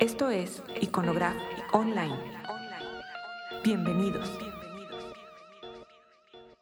Esto 0.00 0.30
es 0.30 0.62
Iconograph 0.80 1.36
Online. 1.72 2.16
Bienvenidos. 3.64 4.28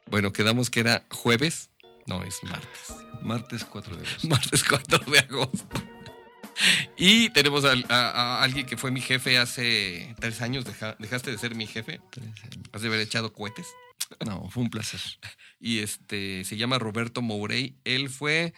Bueno, 0.07 0.33
quedamos 0.33 0.71
que 0.71 0.81
era 0.81 1.05
jueves. 1.11 1.71
No, 2.07 2.23
es 2.23 2.43
martes. 2.45 2.95
Martes 3.23 3.65
4 3.65 3.97
de 3.97 4.07
agosto. 4.07 4.29
Martes 4.29 4.65
4 4.65 4.99
de 5.11 5.19
agosto. 5.19 5.83
Y 6.97 7.31
tenemos 7.31 7.65
a, 7.65 7.73
a- 7.89 8.39
a 8.39 8.43
alguien 8.43 8.67
que 8.67 8.77
fue 8.77 8.91
mi 8.91 9.01
jefe 9.01 9.39
hace 9.39 10.15
tres 10.19 10.41
años. 10.43 10.65
Deja- 10.65 10.97
dejaste 10.99 11.31
de 11.31 11.39
ser 11.39 11.55
mi 11.55 11.67
jefe. 11.67 12.01
Tres 12.11 12.27
años. 12.45 12.69
Has 12.73 12.83
de 12.83 12.89
haber 12.89 13.01
echado 13.01 13.33
cohetes. 13.33 13.67
No, 14.27 14.49
fue 14.51 14.63
un 14.63 14.71
placer. 14.71 15.01
Y 15.61 15.81
este 15.81 16.45
se 16.45 16.57
llama 16.57 16.79
Roberto 16.79 17.23
Mourey. 17.23 17.77
Él 17.85 18.09
fue. 18.11 18.55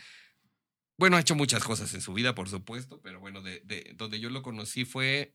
Bueno, 1.01 1.17
ha 1.17 1.21
hecho 1.21 1.35
muchas 1.35 1.65
cosas 1.65 1.95
en 1.95 2.03
su 2.03 2.13
vida, 2.13 2.35
por 2.35 2.51
supuesto, 2.51 3.01
pero 3.01 3.21
bueno, 3.21 3.41
de, 3.41 3.61
de- 3.61 3.95
donde 3.97 4.21
yo 4.21 4.29
lo 4.29 4.43
conocí 4.43 4.85
fue 4.85 5.35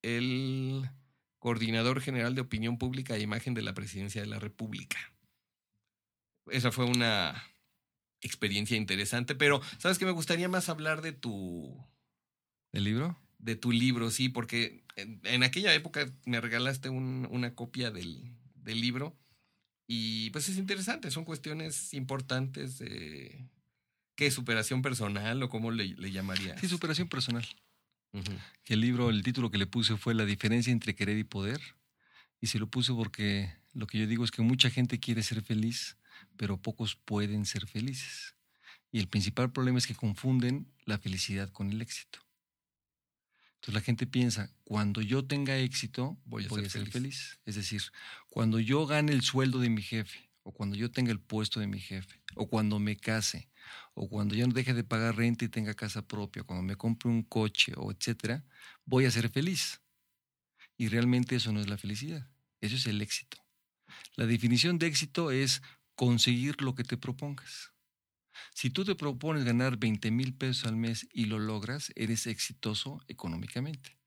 el 0.00 0.88
coordinador 1.40 2.00
general 2.00 2.36
de 2.36 2.42
opinión 2.42 2.78
pública 2.78 3.16
e 3.16 3.20
imagen 3.20 3.52
de 3.52 3.62
la 3.62 3.74
presidencia 3.74 4.20
de 4.20 4.28
la 4.28 4.38
República. 4.38 4.96
Esa 6.46 6.70
fue 6.70 6.84
una 6.84 7.42
experiencia 8.20 8.76
interesante, 8.76 9.34
pero 9.34 9.60
¿sabes 9.78 9.98
qué? 9.98 10.04
Me 10.06 10.12
gustaría 10.12 10.48
más 10.48 10.68
hablar 10.68 11.02
de 11.02 11.10
tu, 11.10 11.84
¿El 12.70 12.84
libro? 12.84 13.18
de 13.38 13.56
tu 13.56 13.72
libro, 13.72 14.08
sí, 14.08 14.28
porque 14.28 14.84
en, 14.94 15.20
en 15.24 15.42
aquella 15.42 15.74
época 15.74 16.08
me 16.26 16.40
regalaste 16.40 16.90
un- 16.90 17.26
una 17.28 17.56
copia 17.56 17.90
del, 17.90 18.36
del 18.54 18.80
libro 18.80 19.18
y 19.88 20.30
pues 20.30 20.48
es 20.48 20.58
interesante, 20.58 21.10
son 21.10 21.24
cuestiones 21.24 21.92
importantes 21.92 22.78
de 22.78 23.48
qué 24.14 24.30
superación 24.30 24.82
personal 24.82 25.42
o 25.42 25.48
cómo 25.48 25.70
le, 25.70 25.88
le 25.88 26.12
llamarías. 26.12 26.60
Sí, 26.60 26.68
superación 26.68 27.08
personal. 27.08 27.46
El 28.66 28.80
libro, 28.80 29.08
el 29.08 29.22
título 29.22 29.50
que 29.50 29.56
le 29.58 29.66
puse 29.66 29.96
fue 29.96 30.14
La 30.14 30.26
diferencia 30.26 30.70
entre 30.72 30.94
querer 30.94 31.16
y 31.18 31.24
poder. 31.24 31.60
Y 32.40 32.48
se 32.48 32.58
lo 32.58 32.66
puse 32.68 32.92
porque 32.92 33.54
lo 33.72 33.86
que 33.86 33.98
yo 33.98 34.06
digo 34.06 34.24
es 34.24 34.30
que 34.30 34.42
mucha 34.42 34.68
gente 34.68 35.00
quiere 35.00 35.22
ser 35.22 35.42
feliz, 35.42 35.96
pero 36.36 36.60
pocos 36.60 36.96
pueden 36.96 37.46
ser 37.46 37.66
felices. 37.66 38.34
Y 38.90 38.98
el 38.98 39.08
principal 39.08 39.50
problema 39.52 39.78
es 39.78 39.86
que 39.86 39.94
confunden 39.94 40.70
la 40.84 40.98
felicidad 40.98 41.50
con 41.50 41.70
el 41.70 41.80
éxito. 41.80 42.18
Entonces 43.54 43.74
la 43.74 43.80
gente 43.80 44.06
piensa, 44.06 44.50
cuando 44.64 45.00
yo 45.00 45.24
tenga 45.24 45.56
éxito, 45.56 46.18
Voy 46.24 46.46
voy 46.48 46.64
a 46.64 46.66
a, 46.66 46.70
ser 46.70 46.82
ser 46.82 46.90
feliz. 46.90 46.92
feliz. 46.92 47.38
Es 47.46 47.54
decir, 47.54 47.80
cuando 48.28 48.58
yo 48.58 48.86
gane 48.86 49.12
el 49.12 49.22
sueldo 49.22 49.60
de 49.60 49.70
mi 49.70 49.82
jefe, 49.82 50.28
o 50.42 50.52
cuando 50.52 50.74
yo 50.76 50.90
tenga 50.90 51.12
el 51.12 51.20
puesto 51.20 51.60
de 51.60 51.68
mi 51.68 51.78
jefe, 51.78 52.20
o 52.34 52.48
cuando 52.48 52.80
me 52.80 52.96
case, 52.96 53.48
o 53.94 54.08
cuando 54.08 54.34
yo 54.34 54.46
no 54.46 54.52
deje 54.52 54.74
de 54.74 54.84
pagar 54.84 55.16
renta 55.16 55.44
y 55.44 55.48
tenga 55.48 55.74
casa 55.74 56.06
propia, 56.06 56.42
cuando 56.42 56.62
me 56.62 56.76
compre 56.76 57.10
un 57.10 57.22
coche, 57.22 57.72
o 57.76 57.90
etcétera, 57.90 58.44
voy 58.84 59.04
a 59.04 59.10
ser 59.10 59.28
feliz. 59.30 59.80
Y 60.76 60.88
realmente 60.88 61.36
eso 61.36 61.52
no 61.52 61.60
es 61.60 61.68
la 61.68 61.78
felicidad, 61.78 62.28
eso 62.60 62.76
es 62.76 62.86
el 62.86 63.00
éxito. 63.02 63.38
La 64.16 64.26
definición 64.26 64.78
de 64.78 64.86
éxito 64.86 65.30
es 65.30 65.62
conseguir 65.94 66.60
lo 66.62 66.74
que 66.74 66.84
te 66.84 66.96
propongas. 66.96 67.72
Si 68.54 68.70
tú 68.70 68.84
te 68.84 68.94
propones 68.94 69.44
ganar 69.44 69.76
20 69.76 70.10
mil 70.10 70.34
pesos 70.34 70.66
al 70.66 70.76
mes 70.76 71.06
y 71.12 71.26
lo 71.26 71.38
logras, 71.38 71.92
eres 71.94 72.26
exitoso 72.26 73.02
económicamente. 73.08 73.98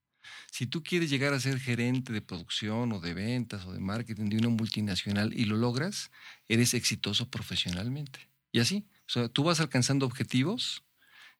Si 0.52 0.66
tú 0.66 0.84
quieres 0.84 1.09
llegar 1.09 1.34
a 1.34 1.40
ser 1.40 1.59
gerente 1.59 2.12
de 2.12 2.22
producción 2.22 2.92
o 2.92 3.00
de 3.00 3.14
ventas 3.14 3.66
o 3.66 3.73
de 3.73 3.80
marketing 3.80 4.30
de 4.30 4.38
una 4.38 4.50
multinacional 4.50 5.34
y 5.34 5.45
lo 5.45 5.56
logras, 5.56 6.12
eres 6.47 6.73
exitoso 6.73 7.30
profesionalmente. 7.30 8.30
Y 8.52 8.59
así, 8.59 8.88
o 9.08 9.11
sea, 9.11 9.30
tú 9.30 9.44
vas 9.44 9.59
alcanzando 9.59 10.06
objetivos 10.06 10.84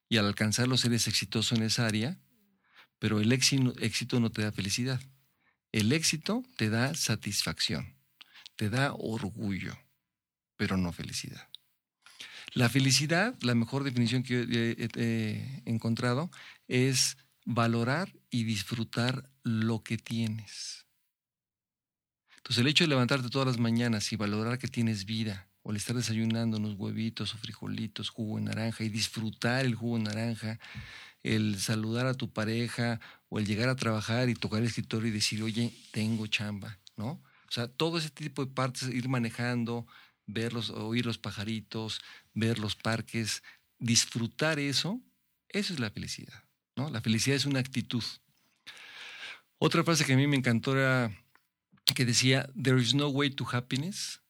y 0.08 0.17
al 0.17 0.27
alcanzarlos 0.27 0.85
eres 0.85 1.08
exitoso 1.08 1.56
en 1.56 1.63
esa 1.63 1.88
área, 1.88 2.19
pero 3.00 3.19
el 3.19 3.31
éxito, 3.31 4.19
no 4.19 4.31
te 4.31 4.44
da 4.44 4.51
felicidad. 4.51 5.01
El 5.72 5.91
éxito 5.91 6.44
te 6.57 6.69
da 6.69 6.94
satisfacción, 6.95 7.95
te 8.56 8.69
da 8.69 8.94
orgullo, 8.94 9.78
pero 10.57 10.78
no 10.78 10.94
felicidad. 10.94 11.50
La 12.53 12.69
felicidad, 12.69 13.35
la 13.41 13.56
mejor 13.56 13.84
definición 13.84 14.23
que 14.23 14.34
yo 14.34 14.59
he, 14.59 14.72
he- 14.95 15.62
he 15.66 15.69
encontrado, 15.69 16.31
es 16.68 17.18
valorar 17.45 18.13
y 18.29 18.44
disfrutar 18.44 19.29
lo 19.44 19.84
que 19.84 19.97
tienes. 19.97 20.85
Entonces 22.38 22.62
el 22.62 22.68
hecho 22.68 22.84
de 22.84 22.89
levantarte 22.89 23.29
todas 23.29 23.47
las 23.47 23.57
mañanas 23.59 24.12
y 24.13 24.16
valorar 24.16 24.57
que 24.59 24.68
tienes 24.68 25.06
vida, 25.06 25.50
o 25.65 25.71
el 25.71 25.77
estar 25.77 25.95
desayunando 25.95 26.57
unos 26.57 26.75
huevitos 26.75 27.33
o 27.33 27.39
frijolitos, 27.39 28.11
jugo 28.11 28.37
de 28.37 28.43
naranja, 28.43 28.83
y 28.83 28.89
disfrutar 28.89 29.65
el 29.65 29.73
jugo 29.73 29.97
de 29.97 30.03
naranja, 30.03 30.59
el 31.23 31.59
saludar 31.59 32.05
a 32.05 32.13
tu 32.13 32.31
pareja, 32.31 32.99
o 33.29 33.39
el 33.39 33.47
llegar 33.47 33.69
a 33.69 33.75
trabajar 33.75 34.29
y 34.29 34.35
tocar 34.35 34.59
el 34.59 34.67
escritorio 34.67 35.07
y 35.07 35.11
decir, 35.11 35.41
oye, 35.41 35.73
tengo 35.91 36.27
chamba, 36.27 36.77
¿no? 36.95 37.19
O 37.49 37.51
sea, 37.51 37.67
todo 37.67 37.97
ese 37.97 38.11
tipo 38.11 38.45
de 38.45 38.51
partes, 38.51 38.89
ir 38.89 39.09
manejando, 39.09 39.87
verlos, 40.27 40.69
oír 40.69 41.07
los 41.07 41.17
pajaritos, 41.17 41.99
ver 42.35 42.59
los 42.59 42.75
parques, 42.75 43.41
disfrutar 43.79 44.59
eso, 44.59 45.01
eso 45.49 45.73
es 45.73 45.79
la 45.79 45.89
felicidad, 45.89 46.43
¿no? 46.75 46.91
La 46.91 47.01
felicidad 47.01 47.37
es 47.37 47.45
una 47.45 47.59
actitud. 47.59 48.03
Otra 49.57 49.83
frase 49.83 50.05
que 50.05 50.13
a 50.13 50.17
mí 50.17 50.27
me 50.27 50.37
encantó 50.37 50.73
era 50.73 51.11
que 51.95 52.05
decía, 52.05 52.47
there 52.53 52.79
is 52.79 52.93
no 52.93 53.07
way 53.07 53.31
to 53.31 53.47
happiness, 53.51 54.21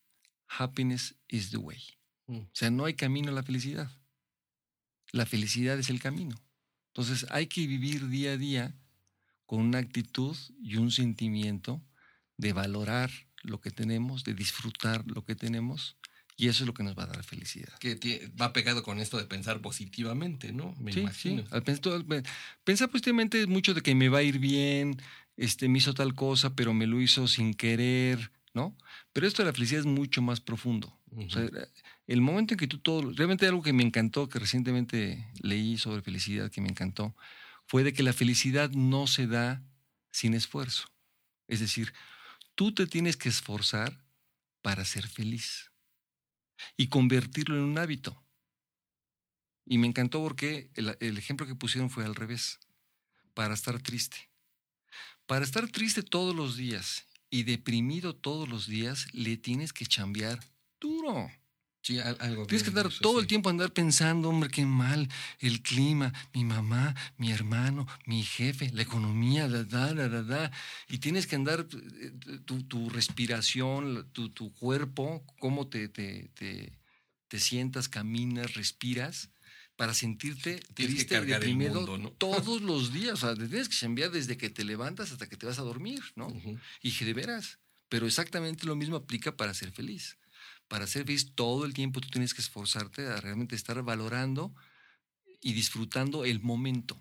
happiness 0.48 1.16
is 1.28 1.52
the 1.52 1.58
way. 1.58 1.82
Mm. 2.28 2.38
O 2.38 2.50
sea, 2.54 2.72
no 2.72 2.86
hay 2.86 2.96
camino 2.96 3.30
a 3.30 3.34
la 3.34 3.44
felicidad. 3.44 3.92
La 5.12 5.26
felicidad 5.26 5.78
es 5.80 5.90
el 5.90 6.00
camino. 6.00 6.36
Entonces 6.88 7.26
hay 7.30 7.48
que 7.48 7.68
vivir 7.68 8.08
día 8.08 8.32
a 8.32 8.38
día 8.38 8.76
con 9.46 9.60
una 9.60 9.80
actitud 9.80 10.36
y 10.62 10.78
un 10.78 10.92
sentimiento 10.92 11.82
de 12.38 12.54
valorar 12.54 13.12
lo 13.44 13.62
que 13.62 13.72
tenemos, 13.72 14.24
de 14.24 14.34
disfrutar 14.34 15.06
lo 15.06 15.24
que 15.24 15.36
tenemos, 15.36 15.98
y 16.38 16.48
eso 16.48 16.64
es 16.64 16.68
lo 16.68 16.74
que 16.74 16.84
nos 16.84 16.98
va 16.98 17.04
a 17.04 17.08
dar 17.08 17.24
felicidad. 17.24 17.78
Que 17.80 18.30
va 18.40 18.52
pegado 18.52 18.84
con 18.84 19.00
esto 19.00 19.18
de 19.18 19.26
pensar 19.26 19.62
positivamente, 19.62 20.52
¿no? 20.52 20.76
Me 20.80 20.92
sí, 20.92 21.02
imagino. 21.02 21.44
sí. 21.44 21.48
Al 21.52 21.64
pensar 21.64 22.90
positivamente 22.90 23.42
es 23.42 23.48
mucho 23.48 23.74
de 23.74 23.82
que 23.82 23.96
me 23.96 24.10
va 24.10 24.18
a 24.20 24.24
ir 24.24 24.40
bien, 24.40 24.98
este, 25.38 25.70
me 25.70 25.78
hizo 25.78 25.94
tal 25.94 26.14
cosa, 26.14 26.54
pero 26.56 26.74
me 26.74 26.88
lo 26.88 27.02
hizo 27.02 27.28
sin 27.28 27.54
querer, 27.54 28.32
¿no? 28.56 28.76
Pero 29.14 29.28
esto 29.28 29.44
de 29.44 29.48
la 29.48 29.54
felicidad 29.54 29.82
es 29.82 29.86
mucho 29.86 30.22
más 30.22 30.40
profundo. 30.40 30.98
O 31.18 31.30
sea, 31.30 31.44
Ujú. 31.44 31.58
el 32.08 32.22
momento 32.22 32.54
en 32.54 32.58
que 32.58 32.68
tú 32.68 32.80
todo, 32.80 33.12
realmente 33.12 33.46
algo 33.46 33.62
que 33.62 33.74
me 33.74 33.84
encantó, 33.84 34.30
que 34.30 34.40
recientemente 34.40 35.30
leí 35.42 35.78
sobre 35.78 36.02
felicidad, 36.02 36.50
que 36.50 36.62
me 36.62 36.70
encantó, 36.70 37.16
fue 37.68 37.84
de 37.84 37.94
que 37.94 38.04
la 38.04 38.14
felicidad 38.14 38.72
no 38.72 39.08
se 39.08 39.28
da 39.28 39.64
sin 40.12 40.34
esfuerzo. 40.34 40.90
Es 41.48 41.60
decir, 41.60 41.94
tú 42.56 42.74
te 42.74 42.88
tienes 42.88 43.18
que 43.18 43.30
esforzar 43.30 44.06
para 44.62 44.86
ser 44.86 45.08
feliz 45.08 45.72
y 46.78 46.88
convertirlo 46.88 47.56
en 47.58 47.64
un 47.64 47.78
hábito. 47.78 48.24
Y 49.66 49.80
me 49.80 49.88
encantó 49.88 50.22
porque 50.22 50.70
el, 50.76 50.96
el 51.00 51.18
ejemplo 51.18 51.46
que 51.46 51.56
pusieron 51.56 51.90
fue 51.90 52.06
al 52.06 52.16
revés, 52.16 52.60
para 53.34 53.54
estar 53.54 53.82
triste. 53.82 54.30
Para 55.26 55.44
estar 55.44 55.68
triste 55.70 56.04
todos 56.04 56.36
los 56.36 56.56
días 56.56 57.06
y 57.30 57.44
deprimido 57.44 58.16
todos 58.16 58.48
los 58.48 58.68
días, 58.68 59.08
le 59.14 59.38
tienes 59.38 59.74
que 59.74 59.86
chambear 59.86 60.40
duro. 60.80 61.30
Sí, 61.82 62.00
al- 62.00 62.18
algo 62.20 62.48
Tienes 62.48 62.64
que 62.64 62.70
andar 62.70 62.88
eso, 62.88 63.00
todo 63.02 63.16
sí. 63.18 63.22
el 63.22 63.28
tiempo 63.28 63.50
andar 63.50 63.72
pensando, 63.72 64.30
hombre, 64.30 64.50
qué 64.50 64.66
mal, 64.66 65.08
el 65.40 65.62
clima, 65.62 66.12
mi 66.34 66.44
mamá, 66.44 66.96
mi 67.18 67.32
hermano, 67.32 67.86
mi 68.08 68.24
jefe, 68.24 68.72
la 68.74 68.82
economía, 68.82 69.48
da, 69.48 69.64
da, 69.64 69.94
da, 69.94 70.10
da, 70.10 70.24
da. 70.24 70.52
Y 70.90 70.98
tienes 70.98 71.28
que 71.28 71.36
andar 71.36 71.68
eh, 71.72 72.40
tu, 72.46 72.64
tu 72.64 72.90
respiración, 72.90 74.10
tu, 74.14 74.30
tu 74.30 74.52
cuerpo, 74.54 75.24
cómo 75.40 75.68
te, 75.68 75.88
te, 75.88 76.30
te, 76.34 76.80
te 77.28 77.40
sientas, 77.40 77.88
caminas, 77.88 78.56
respiras, 78.56 79.30
para 79.76 79.94
sentirte 79.94 80.56
Tienes 80.60 80.66
que 80.76 80.86
triste 80.86 81.04
y 81.04 81.18
cargar 81.18 81.44
el 81.44 81.50
deprimido 81.50 81.76
mundo, 81.76 81.98
¿no? 81.98 82.12
todos 82.12 82.62
los 82.72 82.94
días. 82.94 83.14
O 83.14 83.18
sea, 83.18 83.36
te 83.36 83.48
tienes 83.48 83.70
que 83.70 83.78
cambiar 83.80 84.12
desde 84.12 84.38
que 84.38 84.50
te 84.50 84.64
levantas 84.64 85.12
hasta 85.12 85.28
que 85.28 85.38
te 85.38 85.46
vas 85.46 85.60
a 85.60 85.64
dormir, 85.64 86.02
¿no? 86.16 86.28
Y 86.82 86.92
que 86.94 87.06
de 87.06 87.14
veras. 87.14 87.60
Pero 87.90 88.08
exactamente 88.08 88.66
lo 88.66 88.76
mismo 88.76 88.96
aplica 88.96 89.36
para 89.36 89.54
ser 89.54 89.72
feliz. 89.72 90.18
Para 90.68 90.88
ser 90.88 91.06
feliz 91.06 91.34
todo 91.36 91.66
el 91.66 91.74
tiempo 91.74 92.02
tú 92.02 92.10
tienes 92.10 92.34
que 92.34 92.42
esforzarte 92.42 93.06
a 93.08 93.18
realmente 93.22 93.56
estar 93.56 93.82
valorando 93.84 94.56
y 95.42 95.54
disfrutando 95.54 96.26
el 96.26 96.42
momento. 96.42 97.00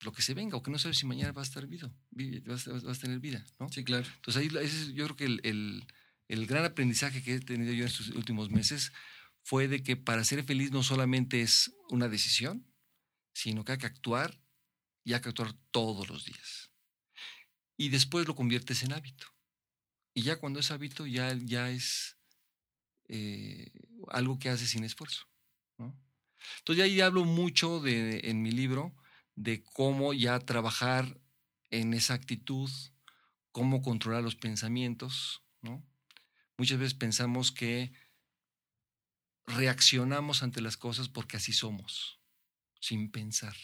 Lo 0.00 0.12
que 0.12 0.22
se 0.22 0.34
venga, 0.34 0.56
o 0.56 0.62
que 0.62 0.70
no 0.70 0.78
sabes 0.78 0.98
si 0.98 1.06
mañana 1.06 1.32
vas 1.32 1.48
a 1.48 1.50
estar 1.50 1.66
vivo, 1.66 1.90
vi- 2.10 2.40
vas, 2.40 2.66
vas- 2.66 2.82
vas 2.84 2.98
a 2.98 3.00
tener 3.00 3.20
vida, 3.20 3.44
¿no? 3.58 3.68
Sí, 3.70 3.84
claro. 3.84 4.06
Entonces 4.16 4.40
ahí 4.42 4.48
ese 4.64 4.82
es, 4.82 4.88
yo 4.94 5.04
creo 5.04 5.16
que 5.16 5.24
el, 5.24 5.40
el- 5.44 5.84
el 6.28 6.46
gran 6.46 6.64
aprendizaje 6.64 7.22
que 7.22 7.34
he 7.34 7.40
tenido 7.40 7.72
yo 7.72 7.82
en 7.84 7.88
estos 7.90 8.08
últimos 8.10 8.50
meses 8.50 8.92
fue 9.44 9.68
de 9.68 9.82
que 9.82 9.96
para 9.96 10.24
ser 10.24 10.42
feliz 10.42 10.72
no 10.72 10.82
solamente 10.82 11.42
es 11.42 11.74
una 11.90 12.08
decisión, 12.08 12.66
sino 13.34 13.64
que 13.64 13.72
hay 13.72 13.78
que 13.78 13.86
actuar 13.86 14.40
y 15.04 15.12
hay 15.12 15.20
que 15.20 15.28
actuar 15.28 15.54
todos 15.70 16.08
los 16.08 16.24
días. 16.24 16.70
Y 17.76 17.90
después 17.90 18.26
lo 18.26 18.34
conviertes 18.34 18.82
en 18.82 18.94
hábito. 18.94 19.26
Y 20.14 20.22
ya 20.22 20.36
cuando 20.36 20.60
es 20.60 20.70
hábito 20.70 21.06
ya, 21.06 21.34
ya 21.34 21.70
es 21.70 22.16
eh, 23.08 23.70
algo 24.08 24.38
que 24.38 24.48
haces 24.48 24.70
sin 24.70 24.82
esfuerzo. 24.82 25.28
¿no? 25.76 25.94
Entonces 26.60 26.84
ahí 26.84 27.02
hablo 27.02 27.24
mucho 27.24 27.80
de, 27.80 28.20
en 28.24 28.40
mi 28.40 28.50
libro 28.50 28.96
de 29.34 29.62
cómo 29.62 30.14
ya 30.14 30.38
trabajar 30.40 31.20
en 31.70 31.92
esa 31.92 32.14
actitud, 32.14 32.70
cómo 33.52 33.82
controlar 33.82 34.22
los 34.22 34.36
pensamientos. 34.36 35.42
Muchas 36.56 36.78
veces 36.78 36.94
pensamos 36.94 37.50
que 37.50 37.92
reaccionamos 39.46 40.42
ante 40.42 40.60
las 40.60 40.76
cosas 40.76 41.08
porque 41.08 41.36
así 41.36 41.52
somos, 41.52 42.20
sin 42.80 43.10
pensar. 43.10 43.56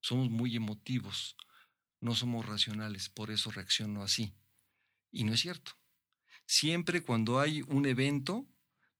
Somos 0.00 0.30
muy 0.30 0.56
emotivos, 0.56 1.36
no 2.00 2.14
somos 2.14 2.46
racionales, 2.46 3.08
por 3.08 3.30
eso 3.30 3.50
reacciono 3.50 4.02
así. 4.02 4.34
Y 5.10 5.24
no 5.24 5.32
es 5.32 5.40
cierto. 5.40 5.72
Siempre 6.46 7.02
cuando 7.02 7.38
hay 7.38 7.62
un 7.62 7.86
evento, 7.86 8.46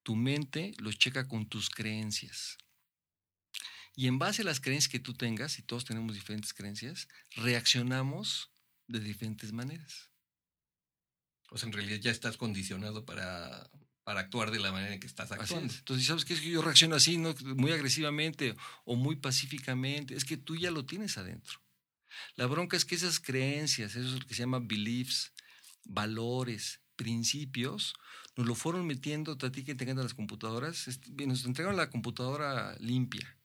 tu 0.02 0.16
mente 0.16 0.74
lo 0.78 0.92
checa 0.92 1.26
con 1.26 1.48
tus 1.48 1.70
creencias. 1.70 2.58
Y 3.94 4.06
en 4.06 4.18
base 4.18 4.42
a 4.42 4.44
las 4.44 4.60
creencias 4.60 4.90
que 4.90 5.00
tú 5.00 5.14
tengas, 5.14 5.58
y 5.58 5.62
todos 5.62 5.84
tenemos 5.84 6.14
diferentes 6.14 6.54
creencias, 6.54 7.08
reaccionamos 7.36 8.50
de 8.86 9.00
diferentes 9.00 9.52
maneras. 9.52 10.10
O 11.50 11.58
sea, 11.58 11.66
en 11.66 11.74
realidad 11.74 11.98
ya 11.98 12.10
estás 12.10 12.36
condicionado 12.36 13.04
para, 13.04 13.70
para 14.04 14.20
actuar 14.20 14.50
de 14.50 14.58
la 14.58 14.72
manera 14.72 14.94
en 14.94 15.00
que 15.00 15.06
estás 15.06 15.30
actuando. 15.30 15.72
Entonces, 15.72 16.06
¿sabes 16.06 16.24
qué? 16.24 16.34
Es 16.34 16.40
que 16.40 16.50
yo 16.50 16.62
reacciono 16.62 16.96
así, 16.96 17.18
¿no? 17.18 17.34
muy 17.56 17.72
agresivamente 17.72 18.54
o 18.84 18.96
muy 18.96 19.16
pacíficamente. 19.16 20.14
Es 20.14 20.24
que 20.24 20.36
tú 20.36 20.56
ya 20.56 20.70
lo 20.70 20.84
tienes 20.84 21.18
adentro. 21.18 21.60
La 22.36 22.46
bronca 22.46 22.76
es 22.76 22.84
que 22.84 22.94
esas 22.94 23.20
creencias, 23.20 23.96
eso 23.96 24.14
es 24.14 24.20
lo 24.20 24.26
que 24.26 24.34
se 24.34 24.40
llama 24.40 24.60
beliefs, 24.60 25.32
valores, 25.84 26.80
principios, 26.96 27.94
nos 28.36 28.46
lo 28.46 28.54
fueron 28.54 28.86
metiendo, 28.86 29.32
a 29.32 29.52
ti 29.52 29.64
que 29.64 29.74
te 29.74 29.84
encantan 29.84 30.04
las 30.04 30.14
computadoras, 30.14 30.88
nos 31.26 31.44
entregaron 31.44 31.76
la 31.76 31.90
computadora 31.90 32.76
limpia. 32.80 33.38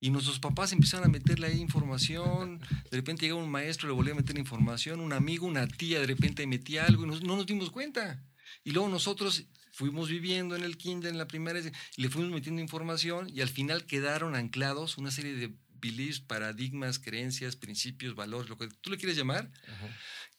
Y 0.00 0.10
nuestros 0.10 0.38
papás 0.38 0.72
empezaron 0.72 1.06
a 1.06 1.08
meterle 1.08 1.46
ahí 1.46 1.60
información, 1.60 2.60
de 2.90 2.96
repente 2.96 3.22
llega 3.22 3.36
un 3.36 3.50
maestro, 3.50 3.88
le 3.88 3.94
volvía 3.94 4.12
a 4.12 4.16
meter 4.16 4.36
información, 4.38 5.00
un 5.00 5.12
amigo, 5.12 5.46
una 5.46 5.66
tía, 5.66 5.98
de 5.98 6.06
repente 6.06 6.46
metía 6.46 6.84
algo 6.84 7.04
y 7.04 7.08
no 7.08 7.36
nos 7.36 7.46
dimos 7.46 7.70
cuenta. 7.70 8.22
Y 8.64 8.72
luego 8.72 8.88
nosotros 8.88 9.46
fuimos 9.74 10.08
viviendo 10.08 10.54
en 10.54 10.62
el 10.62 10.76
kinder, 10.76 11.10
en 11.10 11.18
la 11.18 11.26
primera, 11.26 11.58
y 11.58 12.02
le 12.02 12.08
fuimos 12.08 12.30
metiendo 12.30 12.62
información 12.62 13.28
y 13.28 13.40
al 13.40 13.48
final 13.48 13.86
quedaron 13.86 14.36
anclados 14.36 14.98
una 14.98 15.10
serie 15.10 15.34
de 15.34 15.52
beliefs, 15.68 16.20
paradigmas, 16.20 17.00
creencias, 17.00 17.56
principios, 17.56 18.14
valores, 18.14 18.48
lo 18.48 18.56
que 18.56 18.68
tú 18.68 18.90
le 18.90 18.96
quieres 18.96 19.16
llamar, 19.16 19.50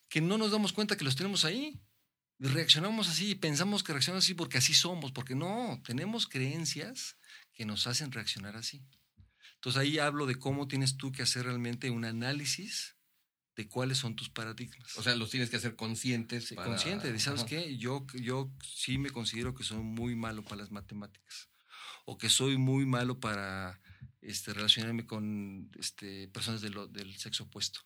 que 0.08 0.22
no 0.22 0.38
nos 0.38 0.52
damos 0.52 0.72
cuenta 0.72 0.96
que 0.96 1.04
los 1.04 1.18
tenemos 1.18 1.44
ahí. 1.44 1.78
reaccionamos 2.40 3.10
así 3.10 3.32
y 3.32 3.36
pensamos 3.36 3.84
que 3.84 3.92
reaccionamos 3.92 4.24
así 4.24 4.36
porque 4.36 4.58
así 4.58 4.74
somos, 4.74 5.12
porque 5.12 5.36
no, 5.36 5.82
tenemos 5.86 6.28
creencias 6.28 7.18
que 7.54 7.66
nos 7.66 7.88
hacen 7.88 8.14
reaccionar 8.14 8.56
así. 8.56 8.86
Entonces 9.56 9.82
ahí 9.82 10.00
hablo 10.00 10.26
de 10.26 10.36
cómo 10.36 10.70
tienes 10.70 10.96
tú 10.96 11.12
que 11.12 11.24
hacer 11.24 11.44
realmente 11.44 11.90
un 11.90 12.06
análisis 12.06 12.95
de 13.56 13.68
cuáles 13.68 13.98
son 13.98 14.16
tus 14.16 14.30
paradigmas. 14.30 14.98
O 14.98 15.04
sea, 15.04 15.16
los 15.16 15.30
tienes 15.30 15.50
que 15.50 15.56
hacer 15.56 15.76
conscientes. 15.76 16.48
Sí, 16.48 16.56
Consciente, 16.56 17.18
¿sabes 17.20 17.44
qué? 17.46 17.78
Yo, 17.78 18.06
yo 18.14 18.52
sí 18.62 18.98
me 18.98 19.10
considero 19.10 19.56
que 19.56 19.64
soy 19.64 19.80
muy 19.80 20.16
malo 20.16 20.44
para 20.44 20.58
las 20.58 20.72
matemáticas. 20.72 21.50
O 22.06 22.18
que 22.18 22.30
soy 22.30 22.58
muy 22.58 22.86
malo 22.86 23.20
para 23.20 23.82
este, 24.22 24.54
relacionarme 24.54 25.06
con 25.06 25.72
este, 25.80 26.28
personas 26.28 26.62
del 26.62 27.18
sexo 27.18 27.46
opuesto. 27.46 27.80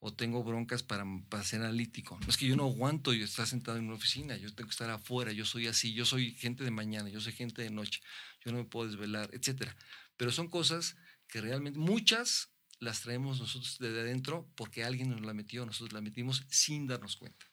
O 0.00 0.12
tengo 0.12 0.42
broncas 0.42 0.82
para, 0.82 1.04
para 1.28 1.44
ser 1.44 1.62
analítico. 1.62 2.18
No 2.20 2.28
es 2.28 2.36
que 2.36 2.46
yo 2.46 2.56
no 2.56 2.64
aguanto 2.64 3.12
yo 3.12 3.24
estar 3.24 3.46
sentado 3.46 3.78
en 3.78 3.84
una 3.84 3.94
oficina, 3.94 4.36
yo 4.36 4.52
tengo 4.52 4.68
que 4.68 4.72
estar 4.72 4.90
afuera, 4.90 5.30
yo 5.30 5.44
soy 5.44 5.68
así, 5.68 5.94
yo 5.94 6.04
soy 6.04 6.34
gente 6.34 6.64
de 6.64 6.72
mañana, 6.72 7.08
yo 7.08 7.20
soy 7.20 7.32
gente 7.32 7.62
de 7.62 7.70
noche, 7.70 8.00
yo 8.44 8.50
no 8.50 8.58
me 8.58 8.64
puedo 8.64 8.88
desvelar, 8.88 9.30
etc. 9.32 9.70
Pero 10.16 10.32
son 10.32 10.48
cosas 10.48 10.96
que 11.28 11.40
realmente 11.40 11.78
muchas 11.78 12.51
las 12.82 13.00
traemos 13.00 13.38
nosotros 13.38 13.76
desde 13.78 14.00
adentro 14.00 14.50
porque 14.56 14.82
alguien 14.82 15.10
nos 15.10 15.20
la 15.20 15.32
metió, 15.32 15.64
nosotros 15.64 15.92
la 15.92 16.00
metimos 16.00 16.44
sin 16.48 16.88
darnos 16.88 17.16
cuenta. 17.16 17.46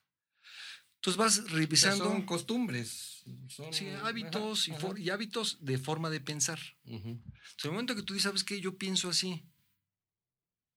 Entonces 0.95 1.17
vas 1.17 1.51
revisando. 1.51 2.05
son 2.05 2.25
costumbres. 2.25 3.23
Son, 3.47 3.71
sí, 3.71 3.87
hábitos 4.03 4.67
y, 4.67 5.09
hábitos 5.11 5.63
de 5.63 5.77
forma 5.77 6.09
de 6.09 6.19
pensar. 6.19 6.59
en 6.83 7.23
el 7.63 7.71
momento 7.71 7.95
que 7.95 8.01
tú 8.01 8.15
dices, 8.15 8.23
¿sabes 8.23 8.43
qué? 8.43 8.59
Yo 8.59 8.77
pienso 8.77 9.07
así. 9.07 9.45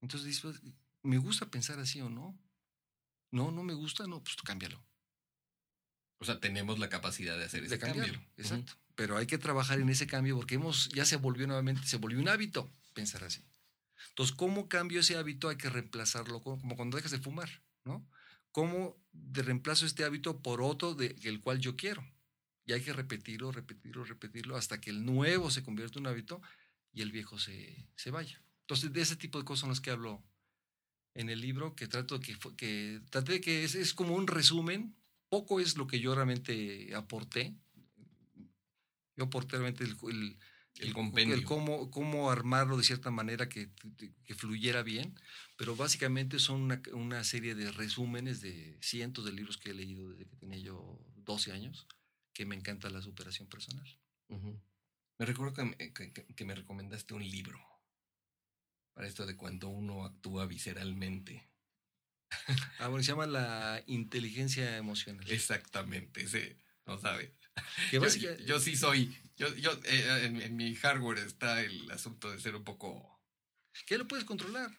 Entonces 0.02 0.26
dices, 0.26 0.42
pues, 0.42 0.60
¿me 1.02 1.16
gusta 1.16 1.50
pensar 1.50 1.78
así 1.80 2.02
o 2.02 2.10
no? 2.10 2.38
No, 3.30 3.50
no 3.50 3.62
me 3.62 3.72
gusta, 3.72 4.06
no, 4.06 4.22
pues 4.22 4.36
tú 4.36 4.44
cámbialo. 4.44 4.84
O 6.18 6.26
sea, 6.26 6.40
tenemos 6.40 6.78
la 6.78 6.90
capacidad 6.90 7.38
de 7.38 7.46
hacer 7.46 7.64
ese 7.64 7.78
cambio. 7.78 8.22
Exacto. 8.36 8.74
Pero 8.94 9.16
hay 9.16 9.26
que 9.26 9.38
trabajar 9.38 9.80
en 9.80 9.88
ese 9.88 10.06
cambio 10.06 10.36
porque 10.36 10.56
hemos, 10.56 10.90
ya 10.90 11.06
se 11.06 11.16
volvió 11.16 11.46
nuevamente, 11.46 11.86
se 11.86 11.96
volvió 11.96 12.20
un 12.20 12.28
hábito 12.28 12.70
pensar 12.92 13.24
así. 13.24 13.42
Entonces, 14.10 14.34
¿cómo 14.34 14.68
cambio 14.68 15.00
ese 15.00 15.16
hábito? 15.16 15.48
Hay 15.48 15.56
que 15.56 15.70
reemplazarlo 15.70 16.40
como 16.42 16.76
cuando 16.76 16.96
dejas 16.96 17.12
de 17.12 17.18
fumar, 17.18 17.62
¿no? 17.84 18.06
¿Cómo 18.50 19.00
de 19.12 19.42
reemplazo 19.42 19.86
este 19.86 20.04
hábito 20.04 20.42
por 20.42 20.60
otro 20.60 20.94
del 20.94 21.16
el 21.24 21.40
cual 21.40 21.58
yo 21.58 21.76
quiero? 21.76 22.06
Y 22.64 22.72
hay 22.72 22.82
que 22.82 22.92
repetirlo, 22.92 23.50
repetirlo, 23.50 24.04
repetirlo 24.04 24.56
hasta 24.56 24.80
que 24.80 24.90
el 24.90 25.04
nuevo 25.04 25.50
se 25.50 25.62
convierta 25.62 25.98
en 25.98 26.06
un 26.06 26.12
hábito 26.12 26.42
y 26.92 27.02
el 27.02 27.10
viejo 27.10 27.38
se, 27.38 27.88
se 27.96 28.10
vaya. 28.10 28.42
Entonces, 28.60 28.92
de 28.92 29.00
ese 29.00 29.16
tipo 29.16 29.38
de 29.38 29.44
cosas 29.44 29.60
son 29.60 29.70
las 29.70 29.80
que 29.80 29.90
hablo 29.90 30.22
en 31.14 31.28
el 31.28 31.40
libro, 31.40 31.74
que 31.74 31.88
trato 31.88 32.20
que, 32.20 32.38
que, 32.56 33.00
traté 33.10 33.32
de 33.32 33.40
que 33.40 33.64
es, 33.64 33.74
es 33.74 33.94
como 33.94 34.14
un 34.14 34.26
resumen. 34.26 34.94
Poco 35.28 35.60
es 35.60 35.76
lo 35.76 35.86
que 35.86 36.00
yo 36.00 36.14
realmente 36.14 36.94
aporté. 36.94 37.56
Yo 39.16 39.24
aporté 39.24 39.56
realmente 39.56 39.84
el 39.84 39.96
compendio. 40.92 41.44
cómo, 41.44 41.90
cómo, 41.90 42.30
armarlo 42.30 42.76
de 42.76 42.84
cierta 42.84 43.10
manera 43.10 43.48
que, 43.48 43.70
que 44.24 44.34
fluyera 44.34 44.82
bien, 44.82 45.14
pero 45.56 45.76
básicamente 45.76 46.38
son 46.38 46.62
una, 46.62 46.82
una, 46.92 47.24
serie 47.24 47.54
de 47.54 47.70
resúmenes 47.70 48.40
de 48.40 48.78
cientos 48.80 49.24
de 49.24 49.32
libros 49.32 49.58
que 49.58 49.70
he 49.70 49.74
leído 49.74 50.10
desde 50.10 50.26
que 50.26 50.36
tenía 50.36 50.58
yo 50.58 50.98
12 51.16 51.52
años, 51.52 51.86
que 52.32 52.46
me 52.46 52.54
encanta 52.54 52.90
la 52.90 53.02
superación 53.02 53.48
personal. 53.48 53.86
Me 55.18 55.26
recuerdo 55.26 55.54
que, 55.76 56.02
que, 56.34 56.44
me 56.44 56.54
recomendaste 56.54 57.14
un 57.14 57.22
libro 57.22 57.60
para 58.94 59.06
esto 59.06 59.26
de 59.26 59.36
cuando 59.36 59.68
uno 59.68 60.04
actúa 60.04 60.46
visceralmente. 60.46 61.48
Ah, 62.78 62.88
bueno, 62.88 63.04
se 63.04 63.12
llama 63.12 63.26
la 63.26 63.82
inteligencia 63.86 64.76
emocional. 64.76 65.30
Exactamente, 65.30 66.22
ese, 66.22 66.56
no 66.86 66.98
sabe. 66.98 67.36
Yo, 67.92 68.00
yo, 68.46 68.58
sí 68.58 68.76
soy, 68.76 69.14
yo, 69.36 69.54
yo 69.56 69.72
eh, 69.84 70.24
en, 70.24 70.56
mi 70.56 70.74
hardware 70.74 71.18
está 71.18 71.60
el 71.60 71.90
asunto 71.90 72.30
de 72.30 72.40
ser 72.40 72.56
un 72.56 72.64
poco... 72.64 73.20
Que 73.86 73.98
lo 73.98 74.08
puedes 74.08 74.24
controlar, 74.24 74.70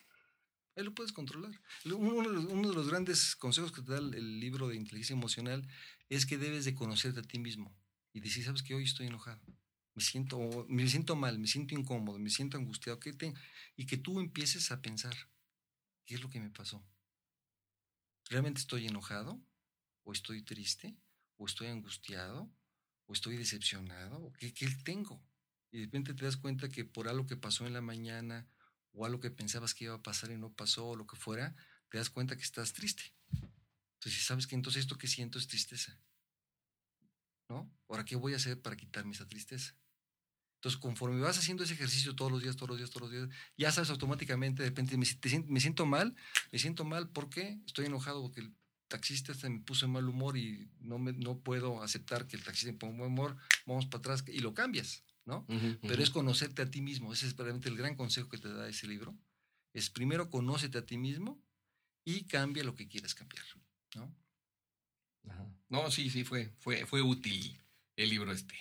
él 0.75 0.85
lo 0.85 0.93
puedes 0.93 1.11
controlar. 1.11 1.51
Uno, 1.85 2.69
de 2.69 2.75
los 2.75 2.89
grandes 2.89 3.35
consejos 3.35 3.71
que 3.71 3.81
te 3.81 3.91
da 3.91 3.99
el, 3.99 4.39
libro 4.39 4.67
de 4.67 4.75
inteligencia 4.75 5.13
emocional 5.13 5.67
es 6.09 6.25
que 6.25 6.37
debes 6.37 6.65
de 6.65 6.73
conocerte 6.73 7.19
a 7.19 7.23
ti 7.23 7.39
mismo 7.39 7.75
y 8.11 8.19
decir, 8.19 8.43
sabes 8.43 8.63
que 8.63 8.73
hoy 8.73 8.83
estoy 8.83 9.07
enojado, 9.07 9.41
me 9.95 10.03
siento, 10.03 10.65
me 10.69 10.87
siento 10.87 11.15
mal, 11.15 11.39
me 11.39 11.47
siento 11.47 11.75
incómodo, 11.75 12.19
me 12.19 12.29
siento 12.29 12.57
angustiado, 12.57 12.99
¿qué 12.99 13.13
te? 13.13 13.33
y 13.75 13.85
que 13.85 13.97
tú 13.97 14.19
empieces 14.19 14.71
a 14.71 14.81
pensar, 14.81 15.15
¿qué 16.05 16.15
es 16.15 16.21
lo 16.21 16.29
que 16.29 16.39
me 16.39 16.49
pasó? 16.49 16.83
¿Realmente 18.29 18.59
estoy 18.59 18.87
enojado? 18.87 19.41
¿O 20.03 20.11
estoy 20.11 20.43
triste? 20.43 20.97
¿O 21.37 21.45
estoy 21.45 21.67
angustiado? 21.67 22.51
o 23.05 23.13
estoy 23.13 23.37
decepcionado, 23.37 24.17
o 24.17 24.33
qué, 24.33 24.53
qué 24.53 24.67
tengo. 24.83 25.21
Y 25.71 25.79
de 25.79 25.85
repente 25.85 26.13
te 26.13 26.25
das 26.25 26.37
cuenta 26.37 26.69
que 26.69 26.85
por 26.85 27.07
algo 27.07 27.25
que 27.25 27.37
pasó 27.37 27.65
en 27.65 27.73
la 27.73 27.81
mañana, 27.81 28.47
o 28.91 29.05
algo 29.05 29.19
que 29.19 29.31
pensabas 29.31 29.73
que 29.73 29.85
iba 29.85 29.95
a 29.95 30.01
pasar 30.01 30.31
y 30.31 30.37
no 30.37 30.53
pasó, 30.53 30.89
o 30.89 30.95
lo 30.95 31.07
que 31.07 31.15
fuera, 31.15 31.55
te 31.89 31.97
das 31.97 32.09
cuenta 32.09 32.35
que 32.35 32.43
estás 32.43 32.73
triste. 32.73 33.13
Entonces, 33.95 34.23
¿sabes 34.23 34.47
que 34.47 34.55
Entonces 34.55 34.81
esto 34.81 34.97
que 34.97 35.07
siento 35.07 35.39
es 35.39 35.47
tristeza. 35.47 35.99
¿No? 37.49 37.71
Ahora, 37.87 38.05
¿qué 38.05 38.15
voy 38.15 38.33
a 38.33 38.37
hacer 38.37 38.61
para 38.61 38.75
quitarme 38.75 39.13
esa 39.13 39.27
tristeza? 39.27 39.75
Entonces, 40.55 40.79
conforme 40.79 41.19
vas 41.19 41.37
haciendo 41.37 41.63
ese 41.63 41.73
ejercicio 41.73 42.15
todos 42.15 42.31
los 42.31 42.41
días, 42.41 42.55
todos 42.55 42.69
los 42.69 42.77
días, 42.77 42.89
todos 42.89 43.09
los 43.09 43.11
días, 43.11 43.37
ya 43.57 43.71
sabes 43.71 43.89
automáticamente, 43.89 44.63
de 44.63 44.69
repente, 44.69 44.95
me, 44.97 45.05
me 45.47 45.59
siento 45.59 45.85
mal, 45.85 46.15
me 46.51 46.59
siento 46.59 46.85
mal 46.85 47.09
porque 47.09 47.59
estoy 47.65 47.87
enojado 47.87 48.21
porque 48.21 48.49
taxista 48.93 49.33
se 49.33 49.49
me 49.49 49.59
puso 49.59 49.87
en 49.87 49.91
mal 49.91 50.07
humor 50.07 50.37
y 50.37 50.69
no, 50.79 50.99
me, 50.99 51.13
no 51.13 51.39
puedo 51.39 51.81
aceptar 51.81 52.27
que 52.27 52.35
el 52.35 52.43
taxista 52.43 52.71
me 52.71 52.77
ponga 52.77 52.97
mal 52.99 53.07
humor, 53.07 53.37
vamos 53.65 53.87
para 53.87 53.97
atrás 53.99 54.23
y 54.27 54.39
lo 54.39 54.53
cambias, 54.53 55.03
¿no? 55.25 55.47
Pero 55.81 56.03
es 56.03 56.11
conocerte 56.11 56.61
a 56.61 56.69
ti 56.69 56.81
mismo, 56.81 57.11
ese 57.11 57.25
es 57.25 57.35
realmente 57.35 57.69
el 57.69 57.75
gran 57.75 57.95
consejo 57.95 58.29
que 58.29 58.37
te 58.37 58.53
da 58.53 58.69
ese 58.69 58.87
libro. 58.87 59.17
Es 59.73 59.89
primero 59.89 60.29
conócete 60.29 60.77
a 60.77 60.85
ti 60.85 60.97
mismo 60.97 61.41
y 62.05 62.25
cambia 62.25 62.63
lo 62.63 62.75
que 62.75 62.87
quieras 62.87 63.15
cambiar, 63.15 63.43
¿no? 63.95 64.15
No, 65.69 65.89
sí, 65.89 66.11
sí, 66.11 66.23
fue, 66.23 66.53
fue, 66.59 66.85
fue 66.85 67.01
útil 67.01 67.59
el 67.95 68.09
libro 68.09 68.31
este. 68.31 68.53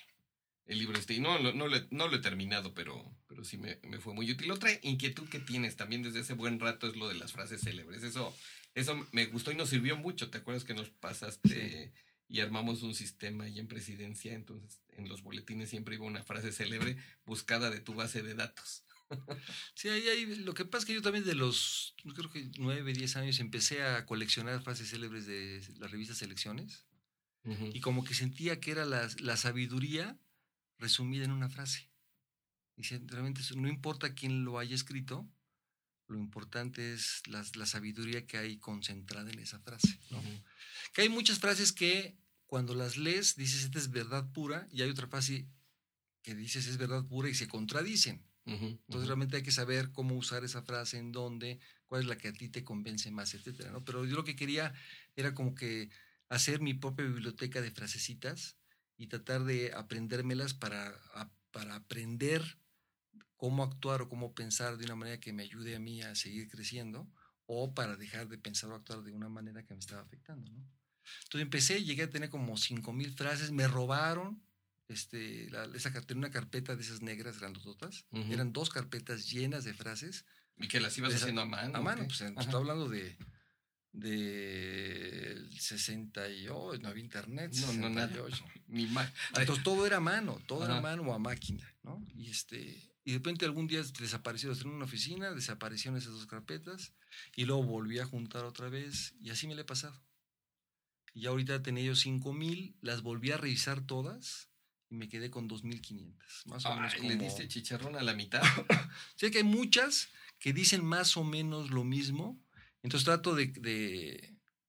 El 0.64 0.78
libro 0.78 0.98
este. 0.98 1.12
Y 1.12 1.20
no, 1.20 1.38
no, 1.40 1.52
no, 1.52 1.68
lo, 1.68 2.16
he 2.16 2.20
terminado, 2.20 2.72
pero, 2.72 3.04
pero 3.26 3.44
sí 3.44 3.58
me, 3.58 3.78
me, 3.82 3.98
fue 3.98 4.14
muy 4.14 4.30
útil. 4.30 4.50
Otra 4.50 4.70
inquietud 4.80 5.28
que 5.28 5.40
tienes 5.40 5.76
también 5.76 6.02
desde 6.02 6.20
ese 6.20 6.32
buen 6.32 6.58
rato 6.58 6.86
es 6.86 6.96
lo 6.96 7.08
de 7.08 7.16
las 7.16 7.32
frases 7.32 7.60
célebres. 7.60 8.02
Eso 8.02 8.34
eso 8.74 9.06
me 9.12 9.26
gustó 9.26 9.52
y 9.52 9.56
nos 9.56 9.68
sirvió 9.68 9.96
mucho. 9.96 10.30
¿Te 10.30 10.38
acuerdas 10.38 10.64
que 10.64 10.74
nos 10.74 10.88
pasaste 10.90 11.92
y 12.28 12.40
armamos 12.40 12.82
un 12.82 12.94
sistema 12.94 13.44
ahí 13.44 13.58
en 13.58 13.68
presidencia? 13.68 14.34
Entonces, 14.34 14.80
en 14.90 15.08
los 15.08 15.22
boletines 15.22 15.70
siempre 15.70 15.96
iba 15.96 16.06
una 16.06 16.22
frase 16.22 16.52
célebre 16.52 16.96
buscada 17.24 17.70
de 17.70 17.80
tu 17.80 17.94
base 17.94 18.22
de 18.22 18.34
datos. 18.34 18.84
Sí, 19.74 19.90
ahí, 19.90 20.08
ahí, 20.08 20.36
lo 20.36 20.54
que 20.54 20.64
pasa 20.64 20.82
es 20.82 20.86
que 20.86 20.94
yo 20.94 21.02
también 21.02 21.26
de 21.26 21.34
los, 21.34 21.94
creo 22.14 22.30
que 22.30 22.50
nueve, 22.58 22.94
diez 22.94 23.16
años 23.16 23.40
empecé 23.40 23.82
a 23.82 24.06
coleccionar 24.06 24.62
frases 24.62 24.88
célebres 24.88 25.26
de 25.26 25.60
las 25.78 25.90
revistas 25.90 26.16
Selecciones 26.16 26.86
y 27.44 27.80
como 27.80 28.04
que 28.04 28.14
sentía 28.14 28.58
que 28.58 28.70
era 28.70 28.84
la, 28.84 29.08
la 29.18 29.36
sabiduría 29.36 30.18
resumida 30.78 31.24
en 31.24 31.32
una 31.32 31.48
frase. 31.48 31.90
Y 32.76 32.82
realmente 33.06 33.42
no 33.56 33.68
importa 33.68 34.14
quién 34.14 34.44
lo 34.44 34.58
haya 34.58 34.74
escrito, 34.74 35.28
lo 36.12 36.18
importante 36.18 36.92
es 36.92 37.22
la, 37.26 37.44
la 37.54 37.66
sabiduría 37.66 38.26
que 38.26 38.38
hay 38.38 38.58
concentrada 38.58 39.30
en 39.30 39.38
esa 39.38 39.58
frase. 39.60 39.98
Que 40.92 41.02
hay 41.02 41.08
muchas 41.08 41.38
frases 41.38 41.72
que 41.72 42.16
cuando 42.46 42.74
las 42.74 42.96
lees 42.96 43.34
dices, 43.36 43.64
esta 43.64 43.78
es 43.78 43.90
verdad 43.90 44.30
pura, 44.32 44.68
y 44.70 44.82
hay 44.82 44.90
otra 44.90 45.08
frase 45.08 45.48
que 46.22 46.34
dices 46.34 46.66
es 46.66 46.76
verdad 46.76 47.04
pura 47.06 47.28
y 47.28 47.34
se 47.34 47.48
contradicen. 47.48 48.24
Entonces 48.44 49.06
realmente 49.06 49.36
hay 49.36 49.42
que 49.42 49.52
saber 49.52 49.92
cómo 49.92 50.16
usar 50.16 50.44
esa 50.44 50.62
frase, 50.62 50.98
en 50.98 51.12
dónde, 51.12 51.60
cuál 51.86 52.02
es 52.02 52.08
la 52.08 52.18
que 52.18 52.28
a 52.28 52.32
ti 52.32 52.48
te 52.48 52.64
convence 52.64 53.10
más, 53.10 53.34
etcétera, 53.34 53.70
¿no? 53.70 53.84
Pero 53.84 54.04
yo 54.04 54.16
lo 54.16 54.24
que 54.24 54.36
quería 54.36 54.74
era 55.14 55.32
como 55.32 55.54
que 55.54 55.90
hacer 56.28 56.60
mi 56.60 56.74
propia 56.74 57.06
biblioteca 57.06 57.60
de 57.60 57.70
frasecitas 57.70 58.56
y 58.96 59.06
tratar 59.06 59.44
de 59.44 59.72
aprendérmelas 59.72 60.54
para, 60.54 60.98
para 61.52 61.76
aprender 61.76 62.58
cómo 63.42 63.64
actuar 63.64 64.02
o 64.02 64.08
cómo 64.08 64.36
pensar 64.36 64.76
de 64.76 64.84
una 64.84 64.94
manera 64.94 65.18
que 65.18 65.32
me 65.32 65.42
ayude 65.42 65.74
a 65.74 65.80
mí 65.80 66.00
a 66.00 66.14
seguir 66.14 66.48
creciendo 66.48 67.10
o 67.46 67.74
para 67.74 67.96
dejar 67.96 68.28
de 68.28 68.38
pensar 68.38 68.70
o 68.70 68.76
actuar 68.76 69.02
de 69.02 69.10
una 69.10 69.28
manera 69.28 69.64
que 69.66 69.74
me 69.74 69.80
estaba 69.80 70.00
afectando, 70.00 70.48
¿no? 70.52 70.64
Entonces 71.24 71.42
empecé, 71.42 71.82
llegué 71.82 72.04
a 72.04 72.08
tener 72.10 72.30
como 72.30 72.56
cinco 72.56 72.92
mil 72.92 73.12
frases, 73.14 73.50
me 73.50 73.66
robaron 73.66 74.40
este, 74.86 75.50
la, 75.50 75.64
esa, 75.74 75.92
una 76.14 76.30
carpeta 76.30 76.76
de 76.76 76.82
esas 76.82 77.02
negras 77.02 77.40
grandototas. 77.40 78.06
Eran 78.30 78.52
dos 78.52 78.70
carpetas 78.70 79.28
llenas 79.28 79.64
de 79.64 79.74
frases. 79.74 80.24
¿Y 80.56 80.68
que 80.68 80.78
las 80.78 80.96
ibas 80.98 81.12
haciendo 81.12 81.40
a 81.40 81.46
mano? 81.46 81.76
A 81.76 81.80
mano, 81.80 82.04
pues 82.04 82.20
estoy 82.20 82.54
hablando 82.54 82.88
de 82.88 83.18
del 83.90 85.50
68, 85.58 86.80
no 86.80 86.88
había 86.88 87.02
internet. 87.02 87.52
No, 87.54 87.72
no, 87.72 87.90
nada. 87.90 88.12
Ni 88.68 88.86
más. 88.86 89.12
Entonces 89.36 89.64
todo 89.64 89.84
era 89.84 89.96
a 89.96 90.00
mano, 90.00 90.38
todo 90.46 90.64
era 90.64 90.78
a 90.78 90.80
mano 90.80 91.02
o 91.02 91.12
a 91.12 91.18
máquina, 91.18 91.74
¿no? 91.82 92.00
Y 92.14 92.30
este, 92.30 92.91
y 93.04 93.12
de 93.12 93.18
repente 93.18 93.44
algún 93.44 93.66
día 93.66 93.82
desapareció, 93.98 94.52
en 94.52 94.68
una 94.68 94.84
oficina, 94.84 95.32
desaparecieron 95.32 95.98
esas 95.98 96.12
dos 96.12 96.26
carpetas 96.26 96.94
y 97.34 97.44
luego 97.44 97.64
volví 97.64 97.98
a 97.98 98.06
juntar 98.06 98.44
otra 98.44 98.68
vez 98.68 99.14
y 99.20 99.30
así 99.30 99.46
me 99.46 99.54
le 99.54 99.62
he 99.62 99.64
pasado. 99.64 100.00
Y 101.14 101.26
ahorita 101.26 101.62
tenía 101.62 101.84
yo 101.84 101.94
5000, 101.94 102.76
las 102.80 103.02
volví 103.02 103.32
a 103.32 103.36
revisar 103.36 103.84
todas 103.84 104.50
y 104.88 104.94
me 104.94 105.08
quedé 105.08 105.30
con 105.30 105.48
2500. 105.48 106.46
Más 106.46 106.64
o 106.64 106.74
menos. 106.74 106.94
Como... 106.94 107.08
¿Le 107.08 107.16
diste 107.16 107.48
chicharrón 107.48 107.96
a 107.96 108.02
la 108.02 108.14
mitad? 108.14 108.42
sé 109.16 109.30
que 109.30 109.38
hay 109.38 109.44
muchas 109.44 110.08
que 110.38 110.52
dicen 110.52 110.84
más 110.84 111.16
o 111.16 111.24
menos 111.24 111.70
lo 111.70 111.84
mismo. 111.84 112.40
Entonces 112.82 113.04
trato 113.04 113.34
de, 113.34 113.46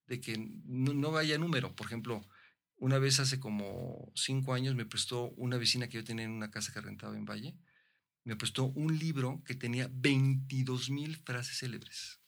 de, 0.07 0.21
que 0.21 0.37
no, 0.65 0.93
no, 0.93 1.11
vaya 1.11 1.37
número. 1.37 1.75
Por 1.75 1.87
ejemplo, 1.87 2.27
una 2.77 2.99
vez 2.99 3.19
hace 3.19 3.39
como 3.39 4.11
cinco 4.15 4.53
años 4.53 4.75
me 4.75 4.85
prestó 4.85 5.29
una 5.31 5.57
vecina 5.57 5.87
que 5.87 5.97
yo 5.97 6.03
tenía 6.03 6.25
en 6.25 6.31
una 6.31 6.51
casa 6.51 6.73
que 6.73 6.81
rentaba 6.81 7.15
en 7.15 7.25
Valle. 7.25 7.55
Me 8.25 8.35
prestó 8.35 8.65
un 8.65 8.97
libro 8.97 9.43
que 9.45 9.55
tenía 9.55 9.89
22 9.91 10.89
mil 10.89 11.17
frases 11.17 11.57
célebres. 11.59 12.21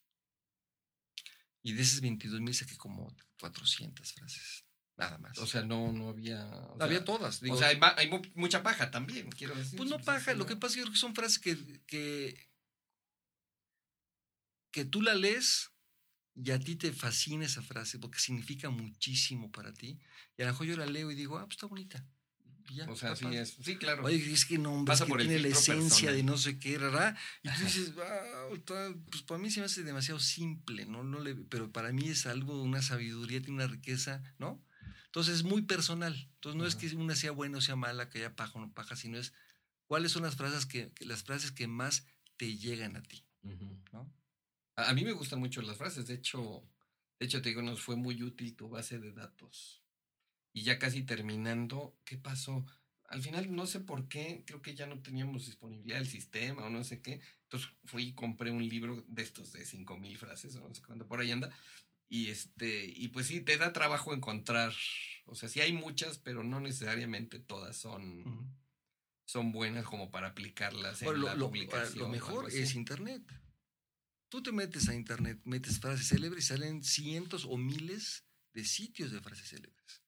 Y 1.63 1.73
de 1.73 1.81
esas 1.81 2.01
22 2.01 2.41
mil 2.41 2.53
saqué 2.53 2.77
como 2.77 3.15
400 3.39 4.13
frases. 4.13 4.65
Nada 4.97 5.17
más. 5.17 5.37
O 5.39 5.47
sea, 5.47 5.63
no, 5.63 5.91
no 5.91 6.09
había. 6.09 6.47
había 6.79 7.03
todas. 7.03 7.41
o 7.43 7.57
sea, 7.57 7.67
hay, 7.67 8.09
mucha 8.33 8.63
paja 8.63 8.91
también, 8.91 9.29
quiero 9.29 9.55
decir. 9.55 9.77
Pues 9.77 9.89
no 9.89 9.99
paja, 9.99 10.33
lo 10.33 10.45
que 10.45 10.55
pasa 10.55 10.79
es 10.79 10.89
que 10.89 10.95
son 10.95 11.15
frases 11.15 11.39
que, 11.39 11.81
que, 11.85 12.49
que 14.71 14.85
tú 14.85 15.01
la 15.01 15.15
lees 15.15 15.71
y 16.33 16.51
a 16.51 16.59
ti 16.59 16.75
te 16.75 16.91
fascina 16.91 17.45
esa 17.45 17.61
frase 17.61 17.99
porque 17.99 18.19
significa 18.19 18.69
muchísimo 18.69 19.51
para 19.51 19.73
ti. 19.73 19.99
Y 20.37 20.41
a 20.41 20.45
lo 20.45 20.51
mejor 20.51 20.67
yo 20.67 20.77
la 20.77 20.85
leo 20.85 21.11
y 21.11 21.15
digo, 21.15 21.37
ah, 21.37 21.45
pues 21.45 21.55
está 21.55 21.67
bonita. 21.67 22.05
O 22.87 22.95
sea, 22.95 23.15
sí, 23.15 23.25
es, 23.31 23.57
sí, 23.61 23.77
claro. 23.77 24.03
Oye, 24.03 24.31
es 24.31 24.45
que 24.45 24.57
no, 24.57 24.83
Pasa 24.85 25.05
por 25.05 25.19
tiene 25.19 25.39
la 25.39 25.49
esencia 25.49 26.11
de 26.11 26.23
no 26.23 26.37
sé 26.37 26.59
qué, 26.59 26.77
¿verdad? 26.77 27.17
Y 27.43 27.49
tú 27.49 27.63
dices, 27.63 27.93
pues 29.09 29.21
para 29.23 29.39
mí 29.39 29.49
se 29.51 29.59
me 29.59 29.65
hace 29.65 29.83
demasiado 29.83 30.19
simple, 30.19 30.85
¿no? 30.85 31.03
no 31.03 31.19
le, 31.19 31.35
pero 31.35 31.71
para 31.71 31.91
mí 31.91 32.07
es 32.07 32.25
algo, 32.25 32.61
una 32.61 32.81
sabiduría, 32.81 33.41
tiene 33.41 33.55
una 33.55 33.67
riqueza, 33.67 34.23
¿no? 34.39 34.63
Entonces 35.05 35.35
es 35.35 35.43
muy 35.43 35.61
personal. 35.61 36.29
Entonces 36.35 36.59
no 36.59 36.67
es 36.67 36.75
que 36.75 36.93
una 36.95 37.15
sea 37.15 37.31
buena 37.31 37.59
o 37.59 37.61
sea 37.61 37.75
mala, 37.75 38.09
que 38.09 38.19
haya 38.19 38.35
paja 38.35 38.53
o 38.55 38.61
no 38.61 38.73
paja, 38.73 38.95
sino 38.95 39.17
es 39.17 39.33
cuáles 39.87 40.11
son 40.11 40.23
las 40.23 40.35
frases 40.35 40.65
que, 40.65 40.91
las 40.99 41.23
frases 41.23 41.51
que 41.51 41.67
más 41.67 42.05
te 42.37 42.57
llegan 42.57 42.95
a 42.95 43.01
ti. 43.03 43.25
¿no? 43.93 44.11
a, 44.75 44.93
mí 44.93 45.05
me 45.05 45.13
gustan 45.13 45.39
mucho 45.39 45.61
las 45.61 45.77
frases. 45.77 46.07
De 46.07 46.15
hecho, 46.15 46.67
de 47.19 47.25
hecho, 47.25 47.41
te 47.41 47.49
digo, 47.49 47.61
nos 47.61 47.81
fue 47.81 47.95
muy 47.95 48.21
útil 48.23 48.55
tu 48.55 48.69
base 48.69 48.99
de 48.99 49.13
datos. 49.13 49.84
Y 50.55 50.61
ya 50.61 50.79
casi 50.79 51.03
terminando, 51.03 51.99
¿qué 52.05 52.17
pasó? 52.17 52.65
Al 53.09 53.21
final, 53.21 53.53
no 53.53 53.67
sé 53.67 53.81
por 53.81 54.07
qué, 54.07 54.45
creo 54.47 54.61
que 54.61 54.73
ya 54.73 54.87
no 54.87 55.01
teníamos 55.01 55.47
disponibilidad 55.47 55.97
del 55.97 56.07
sistema 56.07 56.63
o 56.63 56.69
no 56.69 56.81
sé 56.85 57.01
qué. 57.01 57.19
Entonces 57.43 57.69
fui 57.83 58.03
y 58.03 58.13
compré 58.13 58.51
un 58.51 58.65
libro 58.65 59.03
de 59.09 59.21
estos 59.21 59.51
de 59.51 59.65
5000 59.65 60.17
frases 60.17 60.55
o 60.55 60.65
no 60.65 60.73
sé 60.73 60.81
cuánto 60.81 61.05
por 61.09 61.19
ahí 61.19 61.29
anda. 61.29 61.53
Y 62.07 62.29
este, 62.29 62.85
y 62.85 63.09
pues 63.09 63.27
sí, 63.27 63.41
te 63.41 63.57
da 63.57 63.73
trabajo 63.73 64.13
encontrar, 64.13 64.73
o 65.25 65.35
sea, 65.35 65.49
sí 65.49 65.59
hay 65.59 65.73
muchas, 65.73 66.19
pero 66.19 66.41
no 66.41 66.61
necesariamente 66.61 67.39
todas 67.39 67.75
son, 67.75 68.55
son 69.25 69.51
buenas 69.51 69.83
como 69.83 70.09
para 70.09 70.29
aplicarlas 70.29 71.01
en 71.01 71.21
la 71.21 71.35
publicación. 71.35 71.99
Lo 71.99 72.07
mejor 72.07 72.49
es 72.49 72.75
internet. 72.75 73.23
Tú 74.29 74.41
te 74.41 74.53
metes 74.53 74.87
a 74.87 74.95
internet, 74.95 75.41
metes 75.43 75.81
frases 75.81 76.07
célebres 76.07 76.45
y 76.45 76.47
salen 76.47 76.81
cientos 76.81 77.43
o 77.43 77.57
miles 77.57 78.25
de 78.53 78.63
sitios 78.63 79.11
de 79.11 79.19
frases 79.19 79.49
célebres. 79.49 80.04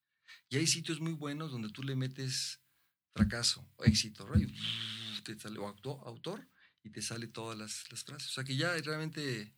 Y 0.50 0.58
hay 0.58 0.68
sitios 0.68 1.00
muy 1.00 1.14
buenos 1.14 1.52
donde 1.52 1.70
tú 1.70 1.84
le 1.84 1.96
metes 1.96 2.62
fracaso 3.14 3.68
éxito, 3.80 4.28
te 5.26 5.40
sale, 5.40 5.60
o 5.60 5.68
autor, 6.06 6.48
y 6.84 6.90
te 6.92 7.02
sale 7.02 7.28
todas 7.28 7.58
las, 7.58 7.92
las 7.92 8.04
frases. 8.04 8.30
O 8.30 8.34
sea 8.34 8.44
que 8.44 8.56
ya 8.56 8.76
realmente 8.78 9.56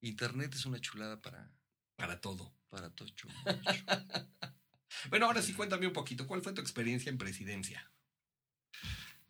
internet 0.00 0.54
es 0.54 0.66
una 0.66 0.80
chulada 0.80 1.20
para, 1.20 1.52
para 1.96 2.20
todo. 2.20 2.54
Para 2.68 2.90
todo. 2.90 3.10
bueno, 5.10 5.26
ahora 5.26 5.42
sí 5.42 5.52
cuéntame 5.52 5.86
un 5.86 5.92
poquito, 5.92 6.26
¿cuál 6.26 6.40
fue 6.40 6.52
tu 6.52 6.60
experiencia 6.60 7.10
en 7.10 7.18
presidencia? 7.18 7.90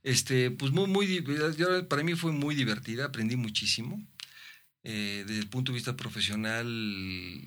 Este, 0.03 0.51
pues 0.51 0.73
muy, 0.73 0.87
muy, 0.87 1.23
para 1.89 2.03
mí 2.03 2.15
fue 2.15 2.33
muy 2.33 2.55
divertida, 2.55 3.07
aprendí 3.07 3.37
muchísimo. 3.37 4.07
Eh, 4.83 5.25
desde 5.27 5.41
el 5.41 5.51
punto 5.51 5.73
de 5.73 5.77
vista 5.77 5.97
profesional, 5.97 6.67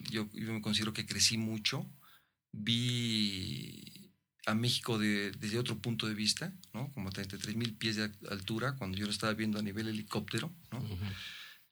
yo, 0.10 0.29
me 0.34 0.62
considero 0.62 0.93
que 0.93 1.05
crecí 1.05 1.38
mucho. 1.38 1.89
Vi 2.53 4.10
a 4.45 4.55
México 4.55 4.98
desde 4.98 5.60
otro 5.60 5.79
punto 5.79 6.07
de 6.07 6.13
vista, 6.13 6.53
¿no? 6.74 6.91
Como 6.91 7.12
33 7.12 7.55
mil 7.55 7.75
pies 7.75 7.98
de 7.98 8.12
altura, 8.29 8.75
cuando 8.75 8.98
yo 8.98 9.05
lo 9.05 9.12
estaba 9.12 9.33
viendo 9.33 9.60
a 9.60 9.63
nivel 9.63 9.88
helicóptero, 9.88 10.53
¿no? 10.72 10.81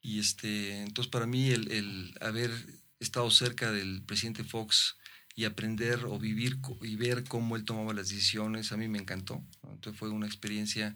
Y 0.00 0.18
este, 0.18 0.82
entonces 0.82 1.10
para 1.10 1.26
mí 1.26 1.48
el, 1.48 1.70
el 1.70 2.14
haber 2.20 2.50
estado 2.98 3.30
cerca 3.30 3.72
del 3.72 4.02
presidente 4.02 4.44
Fox 4.44 4.96
y 5.34 5.44
aprender 5.44 6.04
o 6.04 6.18
vivir 6.18 6.58
y 6.82 6.96
ver 6.96 7.24
cómo 7.24 7.56
él 7.56 7.64
tomaba 7.64 7.94
las 7.94 8.08
decisiones, 8.08 8.72
a 8.72 8.76
mí 8.76 8.88
me 8.88 8.98
encantó. 8.98 9.42
Entonces 9.62 9.98
fue 9.98 10.10
una 10.10 10.26
experiencia 10.26 10.94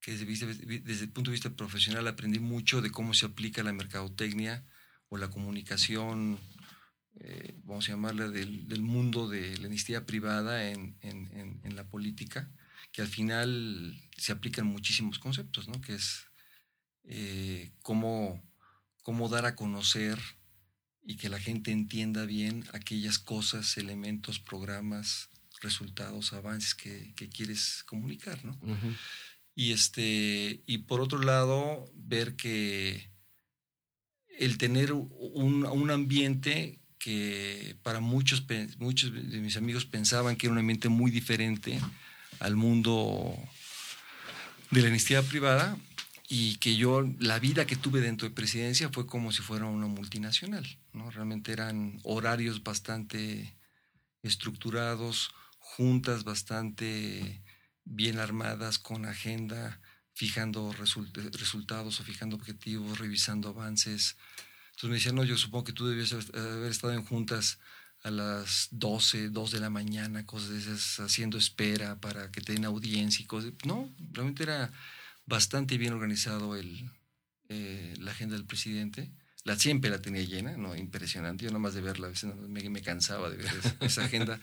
que 0.00 0.12
desde, 0.12 0.54
desde, 0.80 1.04
el 1.04 1.10
punto 1.10 1.30
de 1.30 1.36
vista 1.36 1.50
profesional 1.50 2.06
aprendí 2.06 2.38
mucho 2.38 2.82
de 2.82 2.90
cómo 2.90 3.14
se 3.14 3.26
aplica 3.26 3.62
la 3.62 3.72
mercadotecnia 3.72 4.64
o 5.08 5.16
la 5.16 5.30
comunicación, 5.30 6.38
eh, 7.26 7.54
vamos 7.64 7.88
a 7.88 7.92
llamarla, 7.92 8.28
del, 8.28 8.68
del, 8.68 8.82
mundo 8.82 9.28
de 9.28 9.56
la 9.56 9.68
iniciativa 9.68 10.04
privada 10.04 10.68
en, 10.68 10.98
en, 11.00 11.58
en, 11.62 11.74
la 11.74 11.88
política, 11.88 12.50
que 12.92 13.00
al 13.00 13.08
final 13.08 13.98
se 14.14 14.32
aplican 14.32 14.66
muchísimos 14.66 15.18
conceptos, 15.18 15.66
¿no? 15.66 15.80
que 15.80 15.94
es 15.94 16.26
eh, 17.04 17.72
cómo, 17.80 18.42
cómo 19.02 19.30
dar 19.30 19.46
a 19.46 19.56
conocer 19.56 20.18
y 21.02 21.16
que 21.16 21.30
la 21.30 21.38
gente 21.38 21.70
entienda 21.70 22.26
bien 22.26 22.66
aquellas 22.74 23.18
cosas, 23.18 23.78
elementos, 23.78 24.38
programas, 24.38 25.30
resultados, 25.62 26.34
avances 26.34 26.74
que, 26.74 27.14
quieres 27.30 27.84
comunicar, 27.84 28.44
¿no? 28.44 28.58
Y 29.54 29.72
este, 29.72 30.62
y 30.66 30.78
por 30.78 31.00
otro 31.00 31.20
lado, 31.20 31.90
ver 31.94 32.36
que 32.36 33.10
el 34.38 34.58
tener 34.58 34.92
un, 34.92 35.64
un 35.64 35.90
ambiente 35.90 36.83
que 37.04 37.76
para 37.82 38.00
muchos, 38.00 38.46
muchos 38.78 39.12
de 39.12 39.38
mis 39.40 39.58
amigos 39.58 39.84
pensaban 39.84 40.36
que 40.36 40.46
era 40.46 40.54
un 40.54 40.58
ambiente 40.58 40.88
muy 40.88 41.10
diferente 41.10 41.78
al 42.40 42.56
mundo 42.56 43.36
de 44.70 44.80
la 44.80 44.88
iniciativa 44.88 45.20
privada, 45.20 45.76
y 46.30 46.56
que 46.56 46.76
yo, 46.76 47.06
la 47.18 47.38
vida 47.38 47.66
que 47.66 47.76
tuve 47.76 48.00
dentro 48.00 48.26
de 48.26 48.34
presidencia 48.34 48.88
fue 48.88 49.06
como 49.06 49.32
si 49.32 49.42
fuera 49.42 49.66
una 49.66 49.86
multinacional, 49.86 50.66
¿no? 50.94 51.10
Realmente 51.10 51.52
eran 51.52 52.00
horarios 52.04 52.62
bastante 52.62 53.54
estructurados, 54.22 55.30
juntas 55.58 56.24
bastante 56.24 57.42
bien 57.84 58.18
armadas, 58.18 58.78
con 58.78 59.04
agenda 59.04 59.78
fijando 60.14 60.72
resultados 60.72 62.00
o 62.00 62.02
fijando 62.02 62.36
objetivos, 62.36 62.98
revisando 62.98 63.50
avances. 63.50 64.16
Entonces 64.74 64.90
me 64.90 64.96
decían, 64.96 65.14
no, 65.14 65.24
yo 65.24 65.38
supongo 65.38 65.64
que 65.64 65.72
tú 65.72 65.86
debías 65.86 66.12
haber 66.12 66.70
estado 66.70 66.92
en 66.92 67.04
juntas 67.04 67.60
a 68.02 68.10
las 68.10 68.68
12, 68.72 69.30
2 69.30 69.50
de 69.52 69.60
la 69.60 69.70
mañana, 69.70 70.26
cosas 70.26 70.50
de 70.50 70.58
esas, 70.58 71.00
haciendo 71.00 71.38
espera 71.38 72.00
para 72.00 72.30
que 72.30 72.40
te 72.42 72.52
den 72.52 72.66
audiencia 72.66 73.22
y 73.22 73.26
cosas. 73.26 73.52
No, 73.64 73.90
realmente 74.12 74.42
era 74.42 74.72
bastante 75.26 75.78
bien 75.78 75.94
organizado 75.94 76.56
el, 76.56 76.90
eh, 77.48 77.94
la 77.98 78.10
agenda 78.10 78.36
del 78.36 78.44
presidente. 78.44 79.10
La 79.44 79.56
siempre 79.58 79.90
la 79.90 80.02
tenía 80.02 80.22
llena, 80.22 80.56
¿no? 80.56 80.74
Impresionante. 80.74 81.44
Yo 81.44 81.50
nada 81.50 81.60
más 81.60 81.74
de 81.74 81.80
verla, 81.80 82.08
a 82.08 82.10
veces 82.10 82.34
me, 82.34 82.68
me 82.68 82.82
cansaba 82.82 83.30
de 83.30 83.36
ver 83.38 83.50
esa, 83.80 84.04
agenda. 84.04 84.40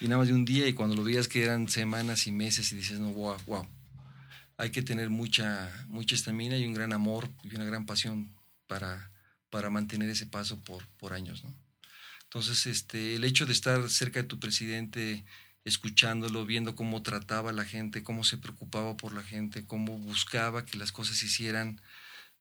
Y 0.00 0.06
nada 0.06 0.18
más 0.18 0.28
de 0.28 0.34
un 0.34 0.44
día, 0.44 0.66
y 0.66 0.72
cuando 0.72 0.96
lo 0.96 1.04
veías 1.04 1.28
que 1.28 1.44
eran 1.44 1.68
semanas 1.68 2.26
y 2.26 2.32
meses, 2.32 2.72
y 2.72 2.76
dices, 2.76 2.98
no, 2.98 3.12
wow, 3.12 3.36
wow. 3.46 3.68
Hay 4.56 4.70
que 4.70 4.82
tener 4.82 5.10
mucha 5.10 5.70
mucha 5.88 6.14
estamina 6.14 6.56
y 6.56 6.64
un 6.64 6.74
gran 6.74 6.92
amor 6.92 7.28
y 7.42 7.54
una 7.54 7.66
gran 7.66 7.84
pasión 7.84 8.34
para, 8.66 9.12
para 9.50 9.70
mantener 9.70 10.08
ese 10.10 10.26
paso 10.26 10.62
por, 10.62 10.86
por 10.98 11.12
años, 11.12 11.44
¿no? 11.44 11.54
Entonces, 12.24 12.66
este, 12.66 13.14
el 13.14 13.24
hecho 13.24 13.46
de 13.46 13.52
estar 13.52 13.88
cerca 13.88 14.20
de 14.20 14.28
tu 14.28 14.40
presidente, 14.40 15.24
escuchándolo, 15.64 16.44
viendo 16.44 16.74
cómo 16.74 17.02
trataba 17.02 17.50
a 17.50 17.52
la 17.52 17.64
gente, 17.64 18.02
cómo 18.02 18.24
se 18.24 18.36
preocupaba 18.36 18.96
por 18.96 19.12
la 19.14 19.22
gente, 19.22 19.64
cómo 19.66 19.98
buscaba 19.98 20.64
que 20.64 20.76
las 20.76 20.92
cosas 20.92 21.18
se 21.18 21.26
hicieran 21.26 21.80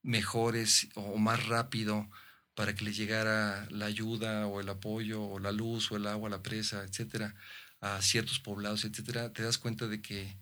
mejores 0.01 0.87
o 0.95 1.17
más 1.17 1.45
rápido 1.47 2.09
para 2.55 2.73
que 2.73 2.85
les 2.85 2.97
llegara 2.97 3.67
la 3.69 3.85
ayuda 3.85 4.47
o 4.47 4.61
el 4.61 4.69
apoyo 4.69 5.23
o 5.23 5.39
la 5.39 5.51
luz 5.51 5.91
o 5.91 5.97
el 5.97 6.07
agua, 6.07 6.29
la 6.29 6.41
presa, 6.41 6.83
etcétera, 6.83 7.35
a 7.81 8.01
ciertos 8.01 8.39
poblados, 8.39 8.85
etcétera, 8.85 9.33
te 9.33 9.43
das 9.43 9.57
cuenta 9.57 9.87
de 9.87 10.01
que, 10.01 10.37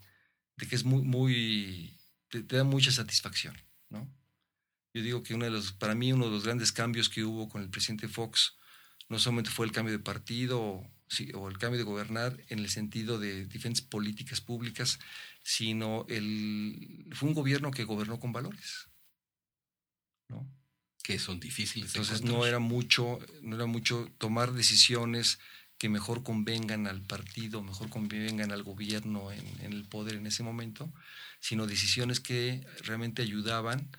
de 0.56 0.66
que 0.66 0.76
es 0.76 0.84
muy, 0.84 1.02
muy, 1.02 1.98
te, 2.28 2.42
da 2.42 2.64
mucha 2.64 2.92
satisfacción, 2.92 3.56
¿no? 3.90 4.08
Yo 4.94 5.02
digo 5.02 5.22
que 5.22 5.34
uno 5.34 5.44
de 5.44 5.50
los, 5.50 5.72
para 5.72 5.94
mí 5.94 6.12
uno 6.12 6.26
de 6.26 6.30
los 6.30 6.44
grandes 6.44 6.72
cambios 6.72 7.08
que 7.08 7.24
hubo 7.24 7.48
con 7.48 7.62
el 7.62 7.68
presidente 7.68 8.08
Fox 8.08 8.56
no 9.08 9.18
solamente 9.18 9.50
fue 9.50 9.66
el 9.66 9.72
cambio 9.72 9.92
de 9.92 9.98
partido 9.98 10.62
o, 10.62 10.90
o 11.34 11.48
el 11.48 11.58
cambio 11.58 11.78
de 11.78 11.84
gobernar 11.84 12.42
en 12.48 12.60
el 12.60 12.70
sentido 12.70 13.18
de 13.18 13.46
diferentes 13.46 13.82
políticas 13.82 14.40
públicas, 14.40 14.98
sino 15.42 16.06
el, 16.08 17.06
fue 17.12 17.28
un 17.28 17.34
gobierno 17.34 17.70
que 17.70 17.84
gobernó 17.84 18.18
con 18.20 18.32
valores. 18.32 18.88
¿no? 20.28 20.48
Que 21.02 21.18
son 21.18 21.40
difíciles. 21.40 21.90
Entonces 21.90 22.22
no 22.22 22.46
era 22.46 22.60
mucho, 22.60 23.18
no 23.42 23.56
era 23.56 23.66
mucho 23.66 24.10
tomar 24.18 24.52
decisiones 24.52 25.38
que 25.76 25.88
mejor 25.88 26.22
convengan 26.22 26.86
al 26.86 27.02
partido, 27.02 27.62
mejor 27.62 27.90
convengan 27.90 28.52
al 28.52 28.62
gobierno 28.62 29.32
en, 29.32 29.60
el 29.60 29.84
poder 29.84 30.14
en 30.14 30.26
ese 30.26 30.42
momento, 30.42 30.92
sino 31.40 31.66
decisiones 31.66 32.20
que 32.20 32.64
realmente 32.84 33.22
ayudaban 33.22 33.90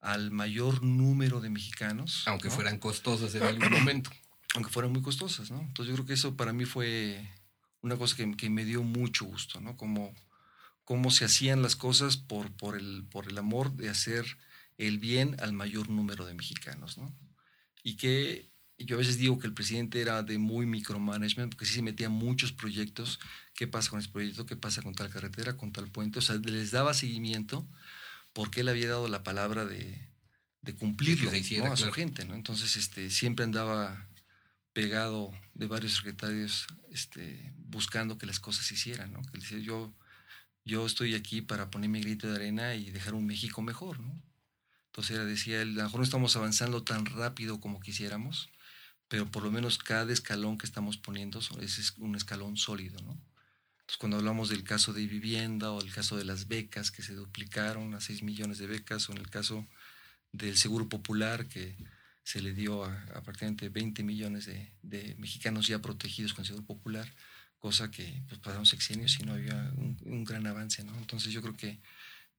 al 0.00 0.30
mayor 0.30 0.82
número 0.82 1.40
de 1.40 1.50
mexicanos. 1.50 2.24
Aunque 2.26 2.50
fueran 2.50 2.78
costosas 2.78 3.34
en 3.34 3.42
algún 3.42 3.70
momento. 3.72 4.10
Aunque 4.54 4.70
fueran 4.70 4.92
muy 4.92 5.02
costosas, 5.02 5.50
¿no? 5.50 5.60
Entonces 5.60 5.90
yo 5.90 5.94
creo 5.94 6.06
que 6.06 6.14
eso 6.14 6.36
para 6.36 6.52
mí 6.52 6.64
fue 6.64 7.28
una 7.82 7.96
cosa 7.96 8.16
que, 8.16 8.36
que 8.36 8.50
me 8.50 8.64
dio 8.64 8.82
mucho 8.82 9.24
gusto, 9.24 9.60
¿no? 9.60 9.76
Como 9.76 10.14
cómo 10.90 11.12
se 11.12 11.24
hacían 11.24 11.62
las 11.62 11.76
cosas 11.76 12.16
por, 12.16 12.50
por, 12.50 12.76
el, 12.76 13.04
por 13.04 13.28
el 13.28 13.38
amor 13.38 13.76
de 13.76 13.88
hacer 13.88 14.24
el 14.76 14.98
bien 14.98 15.36
al 15.40 15.52
mayor 15.52 15.88
número 15.88 16.26
de 16.26 16.34
mexicanos, 16.34 16.98
¿no? 16.98 17.14
Y 17.84 17.96
que 17.96 18.50
yo 18.76 18.96
a 18.96 18.98
veces 18.98 19.18
digo 19.18 19.38
que 19.38 19.46
el 19.46 19.54
presidente 19.54 20.00
era 20.00 20.22
de 20.24 20.38
muy 20.38 20.66
micromanagement, 20.66 21.52
porque 21.52 21.66
sí 21.66 21.74
se 21.74 21.82
metía 21.82 22.08
muchos 22.08 22.52
proyectos, 22.52 23.20
qué 23.54 23.68
pasa 23.68 23.90
con 23.90 24.00
este 24.00 24.10
proyecto, 24.10 24.46
qué 24.46 24.56
pasa 24.56 24.82
con 24.82 24.94
tal 24.94 25.10
carretera, 25.10 25.56
con 25.56 25.70
tal 25.70 25.88
puente, 25.90 26.18
o 26.18 26.22
sea, 26.22 26.36
les 26.36 26.70
daba 26.72 26.92
seguimiento 26.92 27.68
porque 28.32 28.60
él 28.60 28.68
había 28.68 28.88
dado 28.88 29.08
la 29.08 29.22
palabra 29.22 29.64
de, 29.64 30.10
de 30.62 30.74
cumplirlo 30.74 31.30
a 31.30 31.76
su 31.76 31.92
gente, 31.92 32.24
¿no? 32.24 32.34
Entonces, 32.34 32.76
este, 32.76 33.10
siempre 33.10 33.44
andaba 33.44 34.08
pegado 34.72 35.32
de 35.54 35.66
varios 35.66 35.94
secretarios 35.96 36.66
este, 36.90 37.52
buscando 37.56 38.18
que 38.18 38.26
las 38.26 38.40
cosas 38.40 38.66
se 38.66 38.74
hicieran, 38.74 39.12
¿no? 39.12 39.22
Que 39.22 39.38
decía, 39.38 39.58
yo, 39.58 39.92
yo 40.64 40.86
estoy 40.86 41.14
aquí 41.14 41.42
para 41.42 41.70
poner 41.70 41.90
mi 41.90 42.00
grito 42.00 42.28
de 42.28 42.36
arena 42.36 42.74
y 42.74 42.90
dejar 42.90 43.14
un 43.14 43.26
México 43.26 43.62
mejor, 43.62 44.00
¿no? 44.00 44.22
Entonces 44.86 45.16
era, 45.16 45.24
decía, 45.24 45.62
a 45.62 45.64
lo 45.64 45.82
mejor 45.84 46.00
no 46.00 46.04
estamos 46.04 46.36
avanzando 46.36 46.82
tan 46.82 47.06
rápido 47.06 47.60
como 47.60 47.80
quisiéramos, 47.80 48.50
pero 49.08 49.30
por 49.30 49.42
lo 49.42 49.50
menos 49.50 49.78
cada 49.78 50.12
escalón 50.12 50.58
que 50.58 50.66
estamos 50.66 50.96
poniendo 50.96 51.40
es 51.60 51.94
un 51.98 52.14
escalón 52.16 52.56
sólido, 52.56 53.00
¿no? 53.02 53.20
Entonces 53.90 53.98
cuando 54.02 54.18
hablamos 54.18 54.50
del 54.50 54.62
caso 54.62 54.92
de 54.92 55.04
vivienda 55.04 55.72
o 55.72 55.80
el 55.80 55.92
caso 55.92 56.16
de 56.16 56.24
las 56.24 56.46
becas 56.46 56.92
que 56.92 57.02
se 57.02 57.12
duplicaron 57.12 57.92
a 57.94 58.00
6 58.00 58.22
millones 58.22 58.58
de 58.58 58.68
becas 58.68 59.08
o 59.08 59.12
en 59.12 59.18
el 59.18 59.28
caso 59.28 59.66
del 60.30 60.56
Seguro 60.56 60.88
Popular 60.88 61.48
que 61.48 61.74
se 62.22 62.40
le 62.40 62.52
dio 62.52 62.84
a, 62.84 63.04
prácticamente 63.24 63.68
20 63.68 64.04
millones 64.04 64.46
de, 64.46 65.16
mexicanos 65.18 65.66
ya 65.66 65.80
protegidos 65.80 66.34
con 66.34 66.42
el 66.42 66.46
Seguro 66.46 66.66
Popular, 66.66 67.12
cosa 67.58 67.90
que 67.90 68.22
pues, 68.28 68.38
pasamos 68.38 68.68
sexenios 68.68 69.18
y 69.18 69.24
no 69.24 69.32
había 69.32 69.56
un, 69.76 69.98
un 70.04 70.22
gran 70.22 70.46
avance, 70.46 70.84
¿no? 70.84 70.96
Entonces 70.96 71.32
yo 71.32 71.42
creo 71.42 71.56
que 71.56 71.80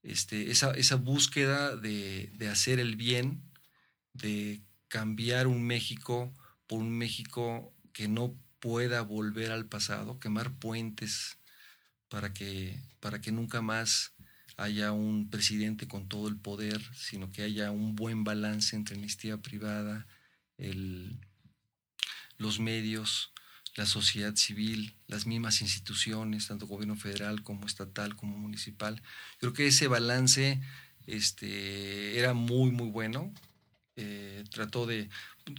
este, 0.03 0.51
esa, 0.51 0.71
esa 0.71 0.95
búsqueda 0.95 1.75
de, 1.75 2.31
de, 2.33 2.47
hacer 2.47 2.79
el 2.79 2.95
bien, 2.95 3.43
de 4.13 4.61
cambiar 4.87 5.47
un 5.47 5.63
México 5.63 6.33
por 6.65 6.79
un 6.79 6.97
México 6.97 7.73
que 7.91 8.07
no 8.07 8.33
pueda 8.61 9.01
volver 9.01 9.51
al 9.51 9.65
pasado, 9.65 10.17
quemar 10.17 10.53
puentes 10.53 11.40
para 12.11 12.33
que, 12.33 12.77
para 12.99 13.21
que 13.21 13.31
nunca 13.31 13.61
más 13.61 14.11
haya 14.57 14.91
un 14.91 15.29
presidente 15.29 15.87
con 15.87 16.09
todo 16.09 16.27
el 16.27 16.35
poder, 16.35 16.81
sino 16.93 17.31
que 17.31 17.41
haya 17.41 17.71
un 17.71 17.95
buen 17.95 18.25
balance 18.25 18.75
entre 18.75 18.97
iniciativa 18.97 19.37
privada, 19.37 20.05
el, 20.57 21.21
los 22.37 22.59
medios, 22.59 23.31
la 23.75 23.85
sociedad 23.85 24.35
civil, 24.35 24.93
las 25.07 25.25
mismas 25.25 25.61
instituciones, 25.61 26.47
tanto 26.47 26.67
gobierno 26.67 26.97
federal 26.97 27.43
como 27.43 27.65
estatal 27.65 28.17
como 28.17 28.37
municipal. 28.37 29.01
Creo 29.39 29.53
que 29.53 29.67
ese 29.67 29.87
balance 29.87 30.59
este, 31.07 32.19
era 32.19 32.33
muy, 32.33 32.71
muy 32.71 32.89
bueno. 32.89 33.33
Eh, 33.95 34.43
trató 34.51 34.85
de, 34.85 35.09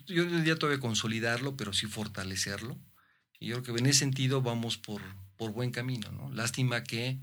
yo 0.07 0.27
diría 0.27 0.57
todavía 0.57 0.81
consolidarlo, 0.81 1.57
pero 1.57 1.73
sí 1.73 1.87
fortalecerlo. 1.87 2.79
Y 3.41 3.47
yo 3.47 3.63
creo 3.63 3.77
que 3.77 3.81
en 3.81 3.87
ese 3.87 4.01
sentido 4.01 4.43
vamos 4.43 4.77
por, 4.77 5.01
por 5.37 5.53
buen 5.53 5.71
camino. 5.71 6.11
¿no? 6.13 6.31
Lástima 6.33 6.85
que 6.85 7.19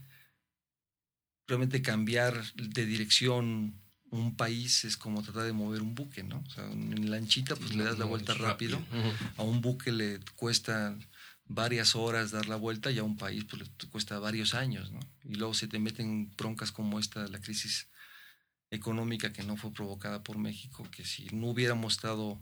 realmente 1.48 1.82
cambiar 1.82 2.54
de 2.54 2.86
dirección 2.86 3.76
un 4.12 4.36
país 4.36 4.86
es 4.86 4.98
como 4.98 5.22
tratar 5.22 5.44
de 5.44 5.54
mover 5.54 5.82
un 5.82 5.96
buque, 5.96 6.24
¿no? 6.24 6.44
O 6.48 6.50
sea, 6.50 6.66
en 6.66 7.12
lanchita 7.12 7.56
pues 7.56 7.76
le 7.76 7.84
das 7.84 8.00
la 8.00 8.06
vuelta 8.06 8.34
rápido, 8.34 8.80
a 9.38 9.44
un 9.44 9.62
buque 9.62 9.92
le 9.92 10.20
cuesta 10.36 10.98
varias 11.46 11.96
horas 11.96 12.32
dar 12.32 12.48
la 12.48 12.56
vuelta 12.56 12.92
y 12.92 13.00
a 13.00 13.04
un 13.04 13.18
país 13.18 13.44
pues 13.46 13.64
le 13.64 13.90
cuesta 13.90 14.20
varios 14.20 14.54
años, 14.54 14.92
¿no? 14.92 15.00
Y 15.24 15.36
luego 15.36 15.54
se 15.54 15.68
te 15.68 15.80
meten 15.80 16.32
broncas 16.38 16.72
como 16.72 17.00
esta, 17.00 17.28
la 17.28 17.40
crisis 17.42 17.88
económica 18.72 19.34
que 19.34 19.44
no 19.44 19.58
fue 19.58 19.74
provocada 19.74 20.24
por 20.24 20.38
México, 20.38 20.88
que 20.92 21.04
si 21.06 21.26
no 21.32 21.48
hubiéramos 21.48 21.94
estado 21.94 22.40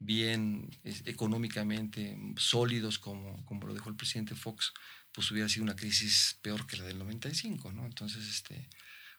bien 0.00 0.70
económicamente 1.06 2.16
sólidos 2.36 2.98
como, 2.98 3.44
como 3.44 3.66
lo 3.66 3.74
dejó 3.74 3.90
el 3.90 3.96
presidente 3.96 4.34
Fox, 4.34 4.72
pues 5.18 5.32
hubiera 5.32 5.48
sido 5.48 5.64
una 5.64 5.74
crisis 5.74 6.38
peor 6.42 6.64
que 6.64 6.76
la 6.76 6.84
del 6.84 6.96
95, 6.96 7.72
¿no? 7.72 7.84
Entonces, 7.86 8.28
este, 8.28 8.68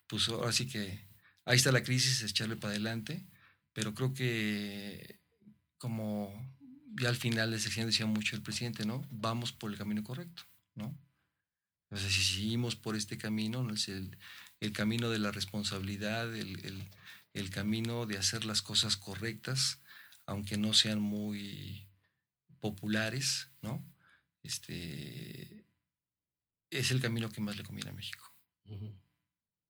pues 0.07 0.29
ahora 0.29 0.53
sí 0.53 0.65
que 0.65 1.05
ahí 1.43 1.57
está 1.57 1.73
la 1.73 1.83
crisis, 1.83 2.23
echarle 2.23 2.55
para 2.55 2.71
adelante, 2.71 3.27
pero 3.73 3.93
creo 3.93 4.13
que 4.13 5.19
como 5.77 6.33
ya 6.97 7.09
al 7.09 7.17
final 7.17 7.51
de 7.51 7.59
sección 7.59 7.87
decía 7.87 8.05
mucho 8.05 8.37
el 8.37 8.41
presidente, 8.41 8.85
¿no? 8.85 9.05
Vamos 9.11 9.51
por 9.51 9.73
el 9.73 9.77
camino 9.77 10.01
correcto, 10.01 10.43
¿no? 10.73 10.97
Entonces, 11.89 12.13
si 12.13 12.23
seguimos 12.23 12.77
por 12.77 12.95
este 12.95 13.17
camino, 13.17 13.67
el, 14.61 14.71
camino 14.71 15.09
de 15.09 15.19
la 15.19 15.31
responsabilidad, 15.31 16.33
el, 16.33 16.87
el, 17.33 17.49
camino 17.49 18.05
de 18.05 18.17
hacer 18.17 18.45
las 18.45 18.61
cosas 18.61 18.95
correctas, 18.95 19.81
aunque 20.25 20.55
no 20.55 20.73
sean 20.73 21.01
muy 21.01 21.89
populares, 22.61 23.49
¿no? 23.61 23.85
Este, 24.43 25.65
es 26.71 26.91
el 26.91 27.01
camino 27.01 27.29
que 27.29 27.41
más 27.41 27.57
le 27.57 27.63
conviene 27.63 27.91
a 27.91 27.93
México. 27.93 28.25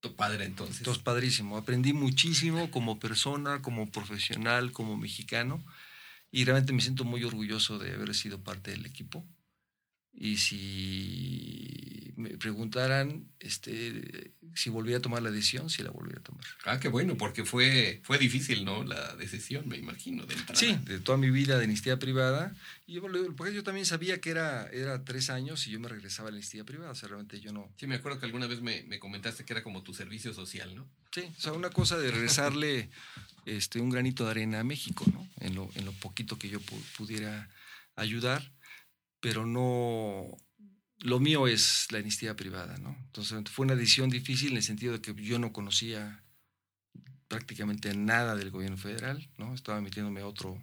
Tu 0.02 0.16
padre 0.16 0.46
entonces. 0.46 0.78
Entonces, 0.80 1.04
padrísimo. 1.04 1.58
Aprendí 1.58 1.94
muchísimo 1.94 2.72
como 2.72 3.00
persona, 3.00 3.62
como 3.62 3.92
profesional, 3.92 4.72
como 4.72 4.98
mexicano. 4.98 5.64
Y 6.32 6.46
realmente 6.46 6.74
me 6.74 6.82
siento 6.82 7.04
muy 7.04 7.24
orgulloso 7.24 7.80
de 7.80 7.94
haber 7.94 8.14
sido 8.14 8.44
parte 8.44 8.72
del 8.72 8.86
equipo. 8.86 9.26
Y 10.14 10.38
si 10.38 12.14
me 12.18 12.38
preguntaran 12.38 13.30
este, 13.40 14.34
si 14.54 14.70
volvía 14.70 14.98
a 14.98 15.00
tomar 15.00 15.22
la 15.22 15.32
decisión, 15.32 15.70
si 15.70 15.84
la 15.84 15.92
volvía 15.92 16.18
a 16.18 16.22
tomar. 16.22 16.44
Ah, 16.66 16.80
qué 16.80 16.90
bueno, 16.90 17.16
porque 17.18 17.46
fue, 17.46 18.02
fue 18.04 18.18
difícil, 18.18 18.66
¿no? 18.66 18.84
La 18.84 19.16
decisión, 19.16 19.68
me 19.68 19.78
imagino, 19.78 20.26
de 20.26 20.34
entrada. 20.34 20.60
Sí, 20.60 20.78
de 20.86 21.00
toda 21.00 21.18
mi 21.18 21.30
vida 21.30 21.58
de 21.58 21.66
iniciativa 21.66 21.98
privada. 21.98 22.54
Y 22.86 22.96
yo, 22.96 23.04
porque 23.38 23.54
yo 23.54 23.64
también 23.64 23.86
sabía 23.86 24.20
que 24.20 24.32
era, 24.32 24.68
era 24.68 25.04
tres 25.06 25.30
años 25.30 25.66
y 25.68 25.72
yo 25.72 25.80
me 25.80 25.88
regresaba 25.88 26.30
a 26.30 26.32
la 26.32 26.38
iniciativa 26.38 26.66
privada. 26.66 26.92
O 26.92 26.96
sea, 26.96 27.08
realmente 27.08 27.40
yo 27.40 27.54
no. 27.54 27.72
Sí, 27.78 27.88
me 27.88 27.96
acuerdo 27.96 28.20
que 28.20 28.26
alguna 28.26 28.48
vez 28.48 28.62
me, 28.62 28.84
me 28.84 29.00
comentaste 29.00 29.46
que 29.46 29.54
era 29.54 29.64
como 29.64 29.84
tu 29.84 29.94
servicio 29.94 30.34
social, 30.34 30.76
¿no? 30.76 30.86
Sí, 31.12 31.22
o 31.38 31.42
sea, 31.42 31.54
una 31.54 31.70
cosa 31.70 31.98
de 31.98 32.12
regresarle 32.12 32.90
este, 33.46 33.80
un 33.80 33.90
granito 33.90 34.26
de 34.26 34.32
arena 34.32 34.60
a 34.60 34.64
México, 34.64 35.06
¿no? 35.14 35.28
En 35.40 35.56
lo, 35.56 35.70
en 35.76 35.86
lo 35.86 35.94
poquito 35.94 36.38
que 36.38 36.50
yo 36.50 36.60
pudiera 36.98 37.50
ayudar, 37.96 38.52
pero 39.20 39.46
no 39.46 40.38
lo 41.02 41.20
mío 41.20 41.48
es 41.48 41.88
la 41.92 42.00
iniciativa 42.00 42.36
privada, 42.36 42.78
¿no? 42.78 42.96
Entonces 43.06 43.42
fue 43.50 43.66
una 43.66 43.76
decisión 43.76 44.10
difícil 44.10 44.52
en 44.52 44.58
el 44.58 44.64
sentido 44.64 44.94
de 44.94 45.02
que 45.02 45.14
yo 45.16 45.40
no 45.40 45.54
conocía 45.54 46.24
prácticamente 47.28 47.96
nada 47.96 48.36
del 48.36 48.52
gobierno 48.52 48.78
federal, 48.78 49.30
¿no? 49.38 49.54
Estaba 49.54 49.82
metiéndome 49.82 50.22
a 50.22 50.28
otro, 50.28 50.62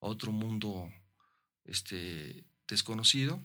a 0.00 0.06
otro 0.06 0.32
mundo 0.32 0.92
este, 1.64 2.44
desconocido, 2.68 3.42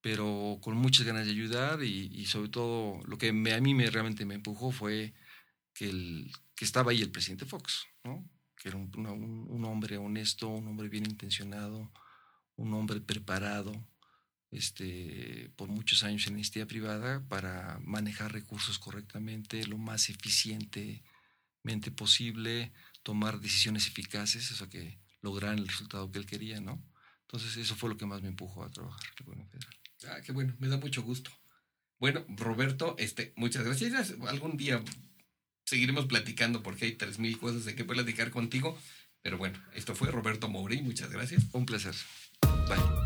pero 0.00 0.58
con 0.60 0.76
muchas 0.76 1.06
ganas 1.06 1.24
de 1.24 1.30
ayudar 1.30 1.82
y, 1.82 2.26
sobre 2.26 2.50
todo 2.50 3.00
lo 3.06 3.16
que 3.16 3.28
a 3.30 3.60
mí 3.60 3.74
me, 3.74 3.90
realmente 3.90 4.26
me 4.26 4.34
empujó 4.34 4.70
fue 4.70 5.14
que, 5.72 5.88
el, 5.88 6.30
que 6.54 6.66
estaba 6.66 6.90
ahí 6.90 7.00
el 7.00 7.10
presidente 7.10 7.46
Fox, 7.46 7.86
¿no? 8.02 8.28
Que 8.56 8.68
era 8.68 8.76
un, 8.76 8.90
un 9.48 9.64
hombre 9.64 9.96
honesto, 9.96 10.48
un 10.48 10.68
hombre 10.68 10.88
bien 10.88 11.06
intencionado, 11.06 11.90
un 12.56 12.74
hombre 12.74 13.00
preparado, 13.00 13.72
este, 14.50 15.50
por 15.56 15.68
muchos 15.68 16.04
años 16.04 16.26
en 16.26 16.34
la 16.34 16.38
iniciativa 16.38 16.66
privada 16.66 17.26
para 17.28 17.80
manejar 17.82 18.32
recursos 18.32 18.78
correctamente, 18.78 19.66
lo 19.66 19.78
más 19.78 20.08
eficientemente 20.10 21.02
posible, 21.94 22.72
tomar 23.02 23.40
decisiones 23.40 23.86
eficaces, 23.88 24.50
o 24.52 24.56
sea, 24.56 24.68
que 24.68 24.98
lograr 25.20 25.58
el 25.58 25.66
resultado 25.66 26.10
que 26.10 26.18
él 26.18 26.26
quería, 26.26 26.60
¿no? 26.60 26.82
Entonces, 27.22 27.56
eso 27.56 27.74
fue 27.74 27.88
lo 27.88 27.96
que 27.96 28.06
más 28.06 28.22
me 28.22 28.28
empujó 28.28 28.62
a 28.62 28.70
trabajar. 28.70 29.02
Ah, 30.08 30.20
qué 30.24 30.32
bueno, 30.32 30.54
me 30.58 30.68
da 30.68 30.76
mucho 30.76 31.02
gusto. 31.02 31.30
Bueno, 31.98 32.24
Roberto, 32.28 32.94
este, 32.98 33.32
muchas 33.36 33.64
gracias. 33.64 34.14
Algún 34.28 34.56
día 34.56 34.82
seguiremos 35.64 36.06
platicando 36.06 36.62
porque 36.62 36.84
hay 36.84 36.92
tres 36.92 37.18
mil 37.18 37.38
cosas 37.38 37.64
de 37.64 37.74
que 37.74 37.84
platicar 37.84 38.30
contigo. 38.30 38.78
Pero 39.24 39.38
bueno, 39.38 39.58
esto 39.74 39.94
fue 39.94 40.10
Roberto 40.10 40.48
Mourey, 40.48 40.82
muchas 40.82 41.10
gracias. 41.10 41.44
Un 41.52 41.64
placer. 41.64 41.94
Bye. 42.68 43.03